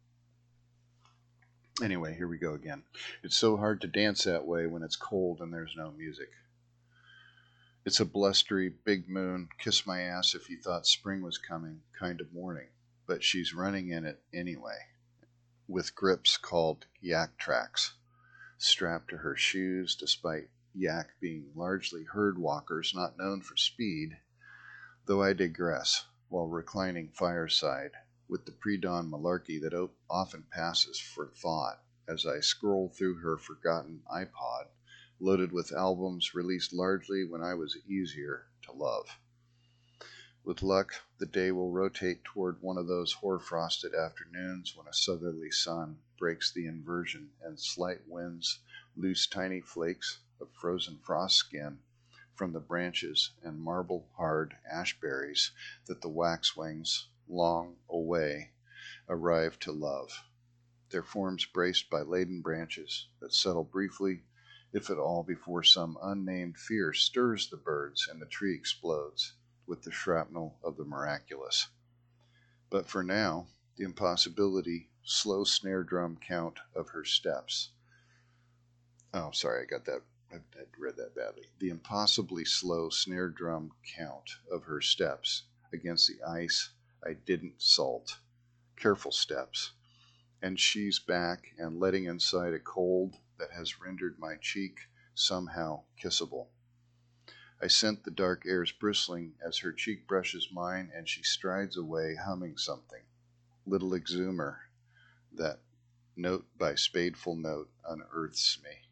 anyway 1.84 2.16
here 2.16 2.28
we 2.28 2.38
go 2.38 2.54
again 2.54 2.84
it's 3.24 3.38
so 3.38 3.58
hard 3.58 3.82
to 3.82 3.88
dance 3.88 4.24
that 4.24 4.46
way 4.46 4.66
when 4.68 4.84
it's 4.84 4.96
cold 4.96 5.40
and 5.42 5.54
there's 5.54 5.76
no 5.78 5.92
music 5.92 6.30
It's 7.84 8.00
a 8.00 8.06
blustery, 8.06 8.70
big 8.86 9.10
moon, 9.10 9.50
kiss 9.58 9.88
my 9.88 10.02
ass 10.02 10.36
if 10.36 10.50
you 10.50 10.60
thought 10.62 10.86
spring 10.86 11.24
was 11.24 11.40
coming 11.40 11.82
kind 12.00 12.22
of 12.22 12.32
morning, 12.32 12.68
but 13.08 13.24
she's 13.24 13.56
running 13.56 13.90
in 13.90 14.06
it 14.06 14.22
anyway, 14.34 14.78
with 15.68 15.96
grips 15.96 16.38
called 16.38 16.86
Yaktrax 17.04 17.94
strapped 18.60 19.10
to 19.10 19.18
her 19.18 19.36
shoes, 19.36 19.96
despite 19.96 20.50
yak 20.76 21.10
being 21.20 21.52
largely 21.56 22.04
herd 22.04 22.38
walkers 22.38 22.94
not 22.96 23.18
known 23.18 23.42
for 23.42 23.58
speed. 23.58 24.18
Though 25.08 25.24
I 25.24 25.34
digress, 25.34 26.06
while 26.32 26.48
reclining 26.48 27.10
fireside, 27.10 27.92
with 28.30 28.46
the 28.46 28.52
pre 28.54 28.78
dawn 28.78 29.10
malarkey 29.12 29.60
that 29.60 29.74
often 30.10 30.42
passes 30.44 30.98
for 30.98 31.28
thought 31.28 31.84
as 32.08 32.26
I 32.26 32.40
scroll 32.40 32.88
through 32.88 33.16
her 33.16 33.38
forgotten 33.38 34.02
iPod, 34.10 34.68
loaded 35.20 35.52
with 35.52 35.74
albums 35.74 36.34
released 36.34 36.72
largely 36.72 37.26
when 37.26 37.44
I 37.44 37.54
was 37.56 37.76
easier 37.86 38.48
to 38.62 38.72
love. 38.72 39.20
With 40.46 40.64
luck, 40.64 40.94
the 41.18 41.26
day 41.26 41.52
will 41.52 41.70
rotate 41.74 42.24
toward 42.24 42.62
one 42.62 42.78
of 42.78 42.88
those 42.88 43.12
hoar-frosted 43.12 43.94
afternoons 43.94 44.74
when 44.74 44.88
a 44.88 44.94
southerly 44.94 45.52
sun 45.52 46.00
breaks 46.18 46.50
the 46.50 46.66
inversion 46.66 47.32
and 47.42 47.60
slight 47.60 48.08
winds 48.08 48.60
loose 48.96 49.28
tiny 49.28 49.60
flakes 49.60 50.20
of 50.40 50.50
frozen 50.54 50.98
frost 51.00 51.36
skin 51.36 51.80
from 52.36 52.54
the 52.54 52.60
branches 52.60 53.32
and 53.44 53.60
marble 53.60 54.08
hard 54.16 54.56
ash 54.70 55.00
berries 55.00 55.52
that 55.86 56.02
the 56.02 56.10
waxwings, 56.10 57.08
long 57.28 57.76
away, 57.90 58.52
arrive 59.10 59.60
to 59.60 59.72
love, 59.72 60.24
their 60.90 61.04
forms 61.04 61.46
braced 61.46 61.90
by 61.90 62.02
laden 62.02 62.42
branches 62.42 63.08
that 63.20 63.34
settle 63.34 63.64
briefly, 63.64 64.24
if 64.74 64.90
at 64.90 64.98
all, 64.98 65.24
before 65.24 65.64
some 65.64 65.98
unnamed 66.02 66.58
fear 66.58 66.94
stirs 66.94 67.50
the 67.50 67.58
birds 67.58 68.08
and 68.10 68.22
the 68.22 68.26
tree 68.26 68.56
explodes 68.56 69.34
with 69.68 69.84
the 69.84 69.92
shrapnel 69.92 70.58
of 70.64 70.78
the 70.78 70.86
miraculous. 70.86 71.68
But 72.70 72.88
for 72.88 73.04
now, 73.04 73.48
the 73.76 73.84
impossibility, 73.84 74.90
slow 75.04 75.44
snare 75.44 75.84
drum 75.84 76.18
count 76.18 76.60
of 76.76 76.90
her 76.90 77.04
steps. 77.04 77.72
Oh, 79.14 79.32
sorry, 79.32 79.64
I 79.64 79.66
got 79.66 79.86
that 79.86 80.02
I, 80.34 80.40
read 80.78 80.96
that 80.98 81.16
badly. 81.16 81.48
The 81.60 81.70
impossibly 81.70 82.46
slow 82.46 82.90
snare 82.90 83.30
drum 83.30 83.74
count 83.96 84.38
of 84.50 84.64
her 84.64 84.82
steps 84.82 85.44
against 85.74 86.08
the 86.08 86.24
ice 86.24 86.70
I 87.06 87.14
didn't 87.14 87.62
salt. 87.62 88.20
Careful 88.76 89.12
steps. 89.12 89.72
And 90.42 90.60
she's 90.60 91.00
back 91.00 91.54
and 91.58 91.80
letting 91.80 92.06
inside 92.06 92.54
a 92.54 92.60
cold 92.60 93.18
that 93.38 93.52
has 93.52 93.80
rendered 93.80 94.18
my 94.20 94.38
cheek 94.38 94.80
somehow 95.14 95.84
kissable. 96.02 96.48
I 97.62 97.68
scent 97.68 98.04
the 98.04 98.12
dark 98.12 98.44
airs 98.46 98.72
bristling 98.72 99.36
as 99.46 99.60
her 99.60 99.72
cheek 99.72 100.08
brushes 100.08 100.50
mine 100.52 100.92
and 100.96 101.08
she 101.08 101.24
strides 101.24 101.78
away 101.78 102.16
humming 102.16 102.58
something. 102.58 103.04
Little 103.66 103.92
exhumer 103.92 104.58
that 105.34 105.60
note 106.16 106.48
by 106.58 106.76
spadeful 106.76 107.36
note 107.36 107.70
unearths 107.86 108.60
me. 108.64 108.91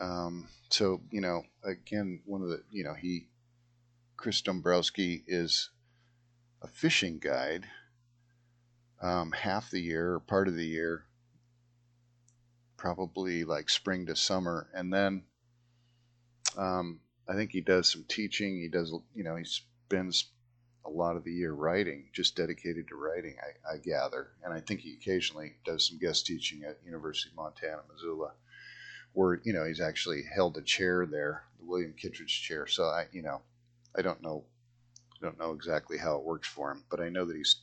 Um, 0.00 0.48
so 0.70 1.02
you 1.10 1.20
know, 1.20 1.42
again, 1.62 2.20
one 2.24 2.42
of 2.42 2.48
the 2.48 2.62
you 2.70 2.84
know 2.84 2.94
he, 2.94 3.28
Chris 4.16 4.40
Dombrowski 4.40 5.22
is 5.26 5.70
a 6.62 6.68
fishing 6.68 7.18
guide. 7.18 7.66
Um, 9.02 9.32
half 9.32 9.70
the 9.70 9.80
year 9.80 10.14
or 10.14 10.20
part 10.20 10.46
of 10.46 10.56
the 10.56 10.66
year, 10.66 11.04
probably 12.76 13.44
like 13.44 13.70
spring 13.70 14.06
to 14.06 14.16
summer, 14.16 14.68
and 14.74 14.92
then 14.92 15.22
um, 16.58 17.00
I 17.28 17.34
think 17.34 17.52
he 17.52 17.60
does 17.60 17.90
some 17.90 18.04
teaching. 18.08 18.60
He 18.60 18.68
does 18.68 18.94
you 19.14 19.24
know 19.24 19.36
he 19.36 19.44
spends 19.44 20.30
a 20.86 20.90
lot 20.90 21.16
of 21.16 21.24
the 21.24 21.32
year 21.32 21.52
writing, 21.52 22.08
just 22.12 22.36
dedicated 22.36 22.88
to 22.88 22.96
writing. 22.96 23.36
I, 23.38 23.74
I 23.74 23.76
gather, 23.78 24.28
and 24.42 24.52
I 24.52 24.60
think 24.60 24.80
he 24.80 24.94
occasionally 24.94 25.52
does 25.64 25.86
some 25.88 25.98
guest 25.98 26.26
teaching 26.26 26.62
at 26.64 26.78
University 26.84 27.30
of 27.30 27.36
Montana, 27.36 27.82
Missoula 27.92 28.32
where 29.12 29.40
you 29.44 29.52
know 29.52 29.64
he's 29.64 29.80
actually 29.80 30.22
held 30.34 30.56
a 30.56 30.62
chair 30.62 31.06
there, 31.06 31.44
the 31.58 31.66
William 31.66 31.94
Kittredge 31.94 32.42
chair. 32.42 32.66
So 32.66 32.84
I, 32.84 33.06
you 33.12 33.22
know, 33.22 33.42
I 33.96 34.02
don't 34.02 34.22
know, 34.22 34.44
I 35.20 35.24
don't 35.24 35.38
know 35.38 35.52
exactly 35.52 35.98
how 35.98 36.16
it 36.16 36.24
works 36.24 36.48
for 36.48 36.70
him, 36.70 36.84
but 36.90 37.00
I 37.00 37.08
know 37.08 37.24
that 37.24 37.36
he's 37.36 37.56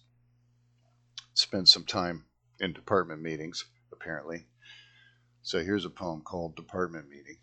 spent 1.34 1.70
some 1.70 1.86
time 1.86 2.26
in 2.60 2.74
department 2.74 3.22
meetings 3.22 3.66
apparently. 3.92 4.46
So 5.42 5.64
here's 5.64 5.86
a 5.86 5.90
poem 5.90 6.22
called 6.22 6.56
Department 6.56 7.10
Meeting. 7.10 7.38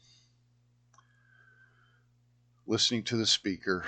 Listening 2.67 3.03
to 3.05 3.17
the 3.17 3.27
speaker, 3.27 3.85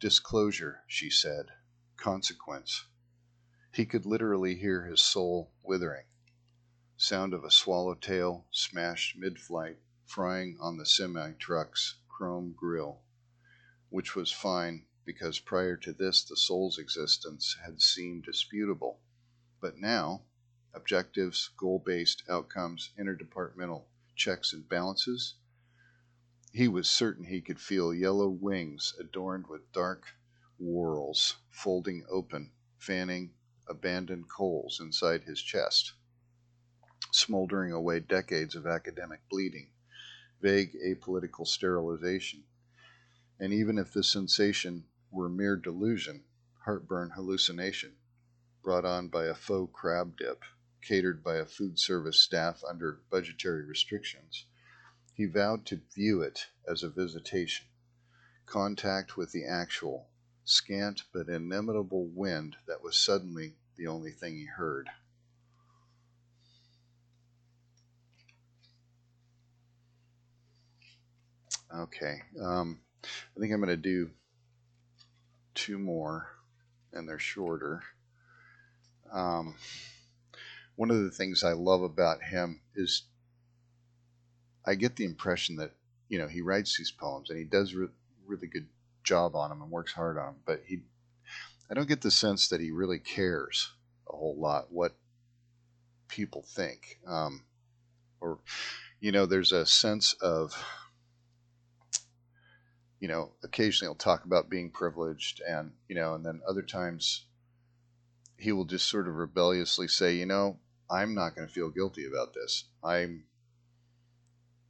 disclosure, 0.00 0.80
she 0.86 1.10
said, 1.10 1.46
consequence. 1.96 2.84
He 3.72 3.84
could 3.84 4.06
literally 4.06 4.54
hear 4.54 4.84
his 4.84 5.02
soul 5.02 5.50
withering 5.62 6.04
sound 6.96 7.32
of 7.32 7.42
a 7.42 7.50
swallowtail 7.50 8.46
smashed 8.50 9.16
mid-flight 9.16 9.78
frying 10.04 10.56
on 10.60 10.76
the 10.76 10.84
semi-truck's 10.84 11.96
chrome 12.08 12.52
grill, 12.52 13.00
which 13.88 14.14
was 14.14 14.30
fine 14.30 14.84
because 15.04 15.38
prior 15.38 15.76
to 15.76 15.92
this 15.92 16.22
the 16.22 16.36
soul's 16.36 16.78
existence 16.78 17.56
had 17.64 17.80
seemed 17.80 18.22
disputable. 18.24 19.00
But 19.60 19.78
now, 19.78 20.22
objectives, 20.74 21.50
goal-based 21.56 22.22
outcomes, 22.28 22.90
interdepartmental 22.98 23.84
checks 24.14 24.52
and 24.52 24.68
balances, 24.68 25.34
he 26.52 26.68
was 26.68 26.88
certain 26.88 27.24
he 27.24 27.40
could 27.40 27.60
feel 27.60 27.94
yellow 27.94 28.28
wings 28.28 28.94
adorned 29.00 29.46
with 29.46 29.72
dark 29.72 30.04
whorls 30.58 31.36
folding 31.50 32.04
open, 32.10 32.52
fanning 32.78 33.32
abandoned 33.66 34.28
coals 34.28 34.78
inside 34.78 35.24
his 35.24 35.40
chest 35.40 35.94
smoldering 37.14 37.72
away 37.72 38.00
decades 38.00 38.56
of 38.56 38.66
academic 38.66 39.20
bleeding, 39.28 39.70
vague 40.40 40.72
apolitical 40.84 41.46
sterilization. 41.46 42.42
And 43.38 43.52
even 43.52 43.76
if 43.78 43.92
the 43.92 44.02
sensation 44.02 44.84
were 45.10 45.28
mere 45.28 45.56
delusion, 45.56 46.24
heartburn 46.64 47.10
hallucination, 47.10 47.92
brought 48.62 48.86
on 48.86 49.08
by 49.08 49.26
a 49.26 49.34
faux 49.34 49.70
crab 49.74 50.16
dip, 50.16 50.42
catered 50.80 51.22
by 51.22 51.36
a 51.36 51.44
food 51.44 51.78
service 51.78 52.18
staff 52.18 52.62
under 52.64 53.02
budgetary 53.10 53.64
restrictions, 53.66 54.46
he 55.14 55.26
vowed 55.26 55.66
to 55.66 55.82
view 55.94 56.22
it 56.22 56.46
as 56.66 56.82
a 56.82 56.88
visitation, 56.88 57.66
contact 58.46 59.18
with 59.18 59.32
the 59.32 59.44
actual, 59.44 60.08
scant 60.44 61.02
but 61.12 61.28
inimitable 61.28 62.06
wind 62.06 62.56
that 62.66 62.82
was 62.82 62.96
suddenly 62.96 63.54
the 63.76 63.86
only 63.86 64.12
thing 64.12 64.34
he 64.34 64.46
heard. 64.46 64.88
Okay. 71.74 72.22
Um, 72.40 72.80
I 73.04 73.40
think 73.40 73.52
I'm 73.52 73.60
going 73.60 73.68
to 73.68 73.76
do 73.76 74.10
two 75.54 75.78
more, 75.78 76.28
and 76.92 77.08
they're 77.08 77.18
shorter. 77.18 77.82
Um, 79.12 79.56
one 80.76 80.90
of 80.90 81.02
the 81.02 81.10
things 81.10 81.44
I 81.44 81.52
love 81.52 81.82
about 81.82 82.22
him 82.22 82.60
is 82.74 83.02
I 84.64 84.74
get 84.74 84.96
the 84.96 85.04
impression 85.04 85.56
that 85.56 85.72
you 86.08 86.18
know 86.18 86.28
he 86.28 86.40
writes 86.40 86.76
these 86.76 86.90
poems 86.90 87.30
and 87.30 87.38
he 87.38 87.44
does 87.44 87.74
re- 87.74 87.88
really 88.26 88.46
good 88.46 88.68
job 89.04 89.34
on 89.34 89.50
them 89.50 89.60
and 89.60 89.70
works 89.70 89.92
hard 89.92 90.16
on 90.16 90.26
them, 90.26 90.36
but 90.46 90.62
he 90.66 90.80
I 91.70 91.74
don't 91.74 91.88
get 91.88 92.02
the 92.02 92.10
sense 92.10 92.48
that 92.48 92.60
he 92.60 92.70
really 92.70 92.98
cares 92.98 93.72
a 94.08 94.16
whole 94.16 94.36
lot 94.38 94.72
what 94.72 94.94
people 96.08 96.44
think, 96.46 96.98
um, 97.06 97.44
or 98.20 98.38
you 99.00 99.12
know, 99.12 99.26
there's 99.26 99.52
a 99.52 99.66
sense 99.66 100.14
of 100.20 100.54
you 103.02 103.08
know, 103.08 103.32
occasionally 103.42 103.88
he'll 103.90 103.96
talk 103.96 104.24
about 104.24 104.48
being 104.48 104.70
privileged 104.70 105.42
and, 105.44 105.72
you 105.88 105.96
know, 105.96 106.14
and 106.14 106.24
then 106.24 106.40
other 106.48 106.62
times 106.62 107.24
he 108.36 108.52
will 108.52 108.64
just 108.64 108.88
sort 108.88 109.08
of 109.08 109.16
rebelliously 109.16 109.88
say, 109.88 110.14
you 110.14 110.24
know, 110.24 110.56
I'm 110.88 111.12
not 111.12 111.34
going 111.34 111.48
to 111.48 111.52
feel 111.52 111.68
guilty 111.68 112.06
about 112.06 112.32
this. 112.32 112.62
I'm, 112.84 113.24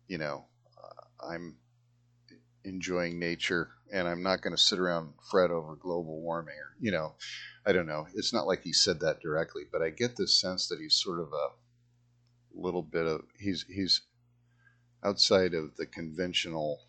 you 0.08 0.16
know, 0.16 0.46
uh, 0.82 1.26
I'm 1.30 1.58
enjoying 2.64 3.18
nature 3.18 3.68
and 3.92 4.08
I'm 4.08 4.22
not 4.22 4.40
going 4.40 4.56
to 4.56 4.62
sit 4.62 4.78
around 4.78 5.12
fret 5.30 5.50
over 5.50 5.76
global 5.76 6.22
warming 6.22 6.54
or, 6.54 6.74
you 6.80 6.90
know, 6.90 7.12
I 7.66 7.72
don't 7.72 7.86
know. 7.86 8.06
It's 8.14 8.32
not 8.32 8.46
like 8.46 8.62
he 8.62 8.72
said 8.72 9.00
that 9.00 9.20
directly, 9.20 9.64
but 9.70 9.82
I 9.82 9.90
get 9.90 10.16
this 10.16 10.40
sense 10.40 10.68
that 10.68 10.80
he's 10.80 10.96
sort 10.96 11.20
of 11.20 11.34
a 11.34 11.48
little 12.54 12.82
bit 12.82 13.04
of, 13.04 13.24
he's, 13.38 13.66
he's 13.68 14.00
outside 15.04 15.52
of 15.52 15.76
the 15.76 15.84
conventional 15.84 16.80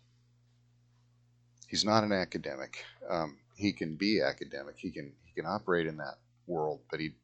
he's 1.74 1.84
not 1.84 2.04
an 2.04 2.12
academic. 2.12 2.84
Um, 3.10 3.38
he 3.56 3.72
can 3.72 3.96
be 3.96 4.22
academic. 4.22 4.76
He 4.78 4.92
can 4.92 5.12
he 5.24 5.32
can 5.32 5.44
operate 5.44 5.88
in 5.88 5.96
that 5.96 6.18
world, 6.46 6.82
but 6.88 7.00
he 7.00 7.16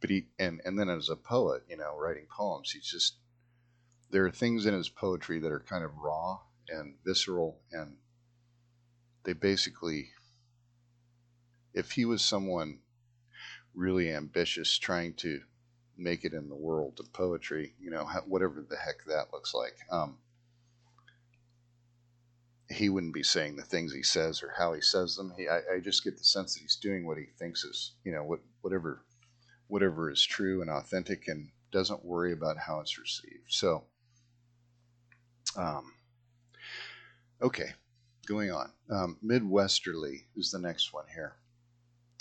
but 0.00 0.08
he 0.08 0.24
and 0.38 0.62
and 0.64 0.78
then 0.78 0.88
as 0.88 1.10
a 1.10 1.16
poet, 1.16 1.64
you 1.68 1.76
know, 1.76 1.94
writing 1.94 2.26
poems, 2.34 2.70
he's 2.70 2.90
just 2.90 3.16
there 4.10 4.24
are 4.24 4.30
things 4.30 4.64
in 4.64 4.72
his 4.72 4.88
poetry 4.88 5.38
that 5.38 5.52
are 5.52 5.60
kind 5.60 5.84
of 5.84 5.90
raw 5.98 6.38
and 6.70 6.94
visceral 7.04 7.60
and 7.72 7.96
they 9.24 9.34
basically 9.34 10.08
if 11.74 11.90
he 11.90 12.06
was 12.06 12.22
someone 12.22 12.78
really 13.74 14.10
ambitious 14.10 14.78
trying 14.78 15.12
to 15.12 15.40
make 15.98 16.24
it 16.24 16.32
in 16.32 16.48
the 16.48 16.56
world 16.56 16.98
of 17.00 17.12
poetry, 17.12 17.74
you 17.78 17.90
know, 17.90 18.06
whatever 18.26 18.64
the 18.66 18.78
heck 18.78 19.04
that 19.06 19.30
looks 19.30 19.52
like. 19.52 19.76
Um, 19.90 20.16
he 22.70 22.88
wouldn't 22.88 23.14
be 23.14 23.22
saying 23.22 23.56
the 23.56 23.62
things 23.62 23.92
he 23.92 24.02
says 24.02 24.42
or 24.42 24.52
how 24.56 24.72
he 24.72 24.80
says 24.80 25.16
them. 25.16 25.32
He, 25.36 25.48
I, 25.48 25.58
I, 25.74 25.80
just 25.82 26.02
get 26.02 26.16
the 26.16 26.24
sense 26.24 26.54
that 26.54 26.60
he's 26.60 26.76
doing 26.76 27.06
what 27.06 27.18
he 27.18 27.26
thinks 27.38 27.62
is, 27.64 27.92
you 28.04 28.12
know, 28.12 28.24
what 28.24 28.40
whatever, 28.62 29.02
whatever 29.68 30.10
is 30.10 30.24
true 30.24 30.62
and 30.62 30.70
authentic, 30.70 31.28
and 31.28 31.50
doesn't 31.70 32.04
worry 32.04 32.32
about 32.32 32.56
how 32.56 32.80
it's 32.80 32.98
received. 32.98 33.48
So, 33.48 33.84
um, 35.56 35.92
okay, 37.42 37.72
going 38.26 38.50
on. 38.50 38.70
Um, 38.90 39.18
Midwesterly 39.24 40.22
is 40.36 40.50
the 40.50 40.58
next 40.58 40.92
one 40.92 41.04
here. 41.12 41.34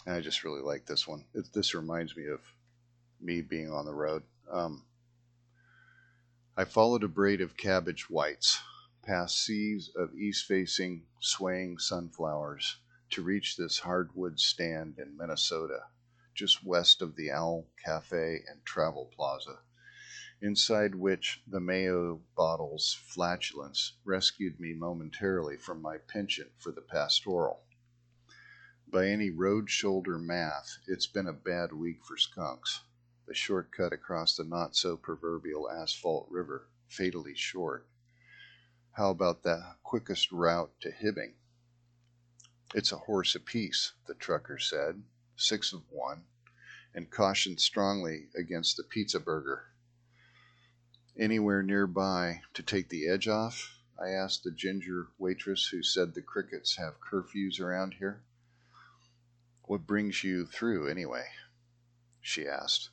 And 0.06 0.16
I 0.16 0.20
just 0.20 0.44
really 0.44 0.62
like 0.62 0.86
this 0.86 1.08
one. 1.08 1.24
It, 1.34 1.48
this 1.54 1.74
reminds 1.74 2.18
me 2.18 2.28
of 2.28 2.42
me 3.22 3.42
being 3.42 3.72
on 3.72 3.86
the 3.86 3.94
road. 3.94 4.24
Um, 4.52 4.84
I 6.58 6.66
followed 6.66 7.04
a 7.04 7.08
braid 7.08 7.40
of 7.40 7.56
cabbage 7.56 8.10
whites 8.10 8.60
past 9.04 9.44
seas 9.44 9.92
of 9.98 10.16
east 10.16 10.46
facing, 10.46 11.06
swaying 11.20 11.78
sunflowers 11.78 12.78
to 13.10 13.22
reach 13.22 13.58
this 13.58 13.80
hardwood 13.80 14.40
stand 14.40 14.98
in 14.98 15.18
Minnesota, 15.18 15.80
just 16.34 16.64
west 16.64 17.02
of 17.02 17.16
the 17.18 17.30
Owl 17.30 17.68
Cafe 17.84 18.42
and 18.50 18.66
Travel 18.66 19.12
Plaza, 19.14 19.60
inside 20.42 20.96
which 20.96 21.44
the 21.46 21.60
Mayo 21.60 22.22
bottle's 22.38 22.94
flatulence 22.94 23.98
rescued 24.06 24.58
me 24.58 24.74
momentarily 24.74 25.58
from 25.58 25.82
my 25.82 25.98
penchant 25.98 26.52
for 26.58 26.72
the 26.72 26.82
pastoral. 26.82 27.62
By 28.88 29.08
any 29.10 29.30
road 29.30 29.70
shoulder 29.70 30.18
math, 30.18 30.78
it's 30.88 31.08
been 31.08 31.28
a 31.28 31.34
bad 31.34 31.74
week 31.74 32.06
for 32.06 32.16
skunks. 32.16 32.82
The 33.28 33.34
shortcut 33.34 33.92
across 33.92 34.38
the 34.38 34.46
not 34.46 34.78
so 34.78 34.96
proverbial 34.96 35.70
asphalt 35.70 36.30
river, 36.32 36.68
fatally 36.88 37.36
short. 37.36 37.86
How 38.96 39.10
about 39.10 39.42
the 39.42 39.76
quickest 39.82 40.32
route 40.32 40.72
to 40.82 40.92
Hibbing? 40.92 41.34
It's 42.76 42.92
a 42.92 42.98
horse 42.98 43.34
apiece, 43.34 43.94
the 44.06 44.14
trucker 44.14 44.60
said, 44.60 45.02
six 45.36 45.74
of 45.74 45.82
one, 45.90 46.26
and 46.94 47.10
cautioned 47.10 47.60
strongly 47.60 48.30
against 48.36 48.78
the 48.78 48.84
pizza 48.84 49.20
burger. 49.20 49.74
Anywhere 51.18 51.64
nearby 51.64 52.44
to 52.54 52.62
take 52.62 52.90
the 52.90 53.08
edge 53.08 53.28
off? 53.28 53.80
I 54.00 54.10
asked 54.10 54.44
the 54.44 54.52
ginger 54.52 55.08
waitress 55.18 55.70
who 55.70 55.82
said 55.82 56.14
the 56.14 56.22
crickets 56.22 56.76
have 56.76 57.02
curfews 57.02 57.60
around 57.60 57.96
here. 57.96 58.22
What 59.64 59.88
brings 59.88 60.24
you 60.24 60.46
through, 60.46 60.88
anyway? 60.88 61.30
she 62.22 62.48
asked. 62.48 62.92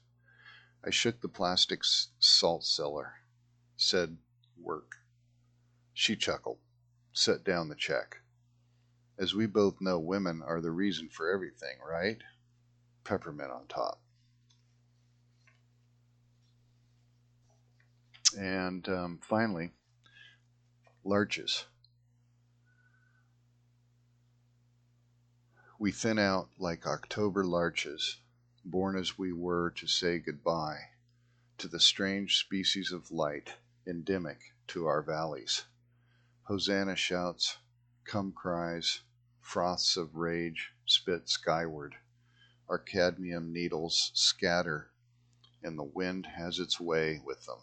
I 0.83 0.89
shook 0.89 1.21
the 1.21 1.29
plastic 1.29 1.83
salt 1.85 2.65
cellar, 2.65 3.17
said, 3.77 4.17
Work. 4.57 5.00
She 6.01 6.17
chuckled, 6.17 6.57
set 7.13 7.45
down 7.45 7.69
the 7.69 7.75
check. 7.75 8.23
As 9.19 9.35
we 9.35 9.45
both 9.45 9.83
know, 9.83 9.99
women 9.99 10.41
are 10.41 10.63
the 10.63 10.71
reason 10.71 11.11
for 11.11 11.31
everything, 11.31 11.77
right? 11.87 12.17
Peppermint 13.05 13.51
on 13.51 13.67
top. 13.67 14.01
And 18.39 18.89
um, 18.89 19.21
finally, 19.23 19.73
larches. 21.05 21.67
We 25.79 25.93
thin 25.93 26.19
out 26.19 26.49
like 26.59 26.87
October 26.87 27.45
larches, 27.45 28.17
born 28.65 28.97
as 28.97 29.19
we 29.19 29.35
were 29.35 29.71
to 29.73 29.87
say 29.87 30.19
goodbye 30.19 30.81
to 31.59 31.69
the 31.69 31.79
strange 31.79 32.39
species 32.39 32.91
of 32.91 33.11
light 33.11 33.57
endemic 33.87 34.39
to 34.69 34.87
our 34.87 35.03
valleys. 35.03 35.67
Hosanna 36.51 36.97
shouts, 36.97 37.59
come 38.05 38.33
cries, 38.33 39.03
froths 39.41 39.97
of 39.97 40.17
rage 40.17 40.73
spit 40.85 41.29
skyward. 41.29 41.95
Our 42.69 42.81
cadmium 42.81 43.53
needles 43.53 44.11
scatter, 44.15 44.91
and 45.63 45.79
the 45.79 45.85
wind 45.85 46.27
has 46.27 46.59
its 46.59 46.81
way 46.81 47.21
with 47.25 47.47
them. 47.47 47.61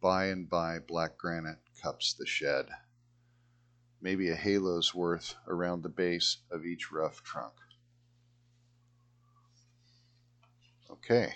By 0.00 0.26
and 0.26 0.48
by, 0.48 0.78
black 0.78 1.18
granite 1.18 1.58
cups 1.82 2.14
the 2.14 2.24
shed 2.24 2.68
maybe 4.00 4.28
a 4.28 4.36
halo's 4.36 4.94
worth 4.94 5.34
around 5.48 5.82
the 5.82 5.88
base 5.88 6.36
of 6.52 6.64
each 6.64 6.92
rough 6.92 7.24
trunk. 7.24 7.54
Okay. 10.88 11.32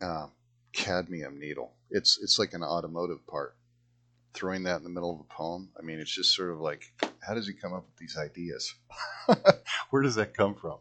Uh, 0.00 0.28
cadmium 0.72 1.38
needle. 1.38 1.74
It's 1.90 2.18
it's 2.22 2.38
like 2.38 2.54
an 2.54 2.62
automotive 2.62 3.26
part. 3.26 3.57
Throwing 4.38 4.62
that 4.62 4.76
in 4.76 4.84
the 4.84 4.88
middle 4.88 5.12
of 5.12 5.18
a 5.18 5.34
poem. 5.34 5.68
I 5.76 5.82
mean, 5.82 5.98
it's 5.98 6.14
just 6.14 6.32
sort 6.32 6.50
of 6.50 6.60
like, 6.60 6.92
how 7.26 7.34
does 7.34 7.48
he 7.48 7.52
come 7.52 7.72
up 7.72 7.84
with 7.84 7.96
these 7.96 8.16
ideas? 8.16 8.72
Where 9.90 10.00
does 10.00 10.14
that 10.14 10.32
come 10.32 10.54
from? 10.54 10.76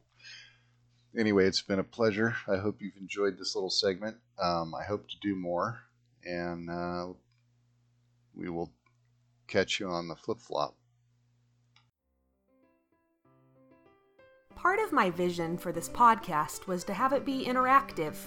Anyway, 1.18 1.48
it's 1.48 1.64
been 1.64 1.80
a 1.80 1.84
pleasure. 1.84 2.36
I 2.48 2.58
hope 2.58 2.84
you've 2.84 3.02
enjoyed 3.02 3.36
this 3.36 3.56
little 3.56 3.72
segment. 3.72 4.18
Um, 4.38 4.76
I 4.76 4.84
hope 4.84 5.10
to 5.10 5.16
do 5.24 5.36
more, 5.36 5.80
and 6.24 6.70
uh, 6.70 7.08
we 8.36 8.48
will 8.48 8.72
catch 9.48 9.80
you 9.80 9.88
on 9.88 10.08
the 10.08 10.16
flip 10.16 10.38
flop. 10.40 10.76
Part 14.54 14.80
of 14.80 14.92
my 14.92 15.10
vision 15.10 15.58
for 15.58 15.72
this 15.72 15.90
podcast 15.90 16.68
was 16.68 16.84
to 16.84 16.94
have 16.94 17.12
it 17.12 17.26
be 17.26 17.44
interactive. 17.44 18.18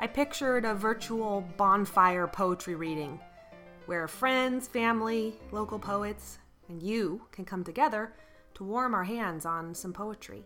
I 0.00 0.06
pictured 0.06 0.64
a 0.64 0.74
virtual 0.74 1.46
bonfire 1.58 2.26
poetry 2.26 2.76
reading 2.76 3.20
where 3.88 4.06
friends, 4.06 4.68
family, 4.68 5.34
local 5.50 5.78
poets, 5.78 6.38
and 6.68 6.82
you 6.82 7.22
can 7.32 7.46
come 7.46 7.64
together 7.64 8.12
to 8.52 8.62
warm 8.62 8.92
our 8.92 9.04
hands 9.04 9.46
on 9.46 9.74
some 9.74 9.94
poetry. 9.94 10.44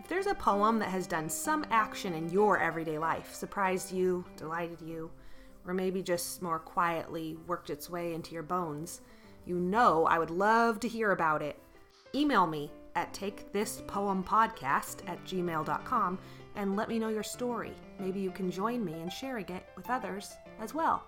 If 0.00 0.08
there's 0.08 0.26
a 0.26 0.34
poem 0.34 0.78
that 0.78 0.88
has 0.88 1.06
done 1.06 1.28
some 1.28 1.66
action 1.70 2.14
in 2.14 2.30
your 2.30 2.58
everyday 2.58 2.96
life, 2.96 3.34
surprised 3.34 3.92
you, 3.92 4.24
delighted 4.38 4.80
you, 4.80 5.10
or 5.66 5.74
maybe 5.74 6.02
just 6.02 6.40
more 6.40 6.58
quietly 6.58 7.36
worked 7.46 7.68
its 7.68 7.90
way 7.90 8.14
into 8.14 8.32
your 8.32 8.42
bones, 8.42 9.02
you 9.44 9.58
know 9.58 10.06
I 10.06 10.18
would 10.18 10.30
love 10.30 10.80
to 10.80 10.88
hear 10.88 11.12
about 11.12 11.42
it. 11.42 11.58
Email 12.14 12.46
me 12.46 12.70
at 12.94 13.12
takethispoempodcast 13.12 15.06
at 15.06 15.22
gmail.com 15.26 16.18
and 16.54 16.76
let 16.76 16.88
me 16.88 16.98
know 16.98 17.10
your 17.10 17.22
story. 17.22 17.74
Maybe 17.98 18.20
you 18.20 18.30
can 18.30 18.50
join 18.50 18.82
me 18.82 18.94
in 18.94 19.10
sharing 19.10 19.50
it 19.50 19.66
with 19.76 19.90
others 19.90 20.32
as 20.58 20.72
well. 20.72 21.04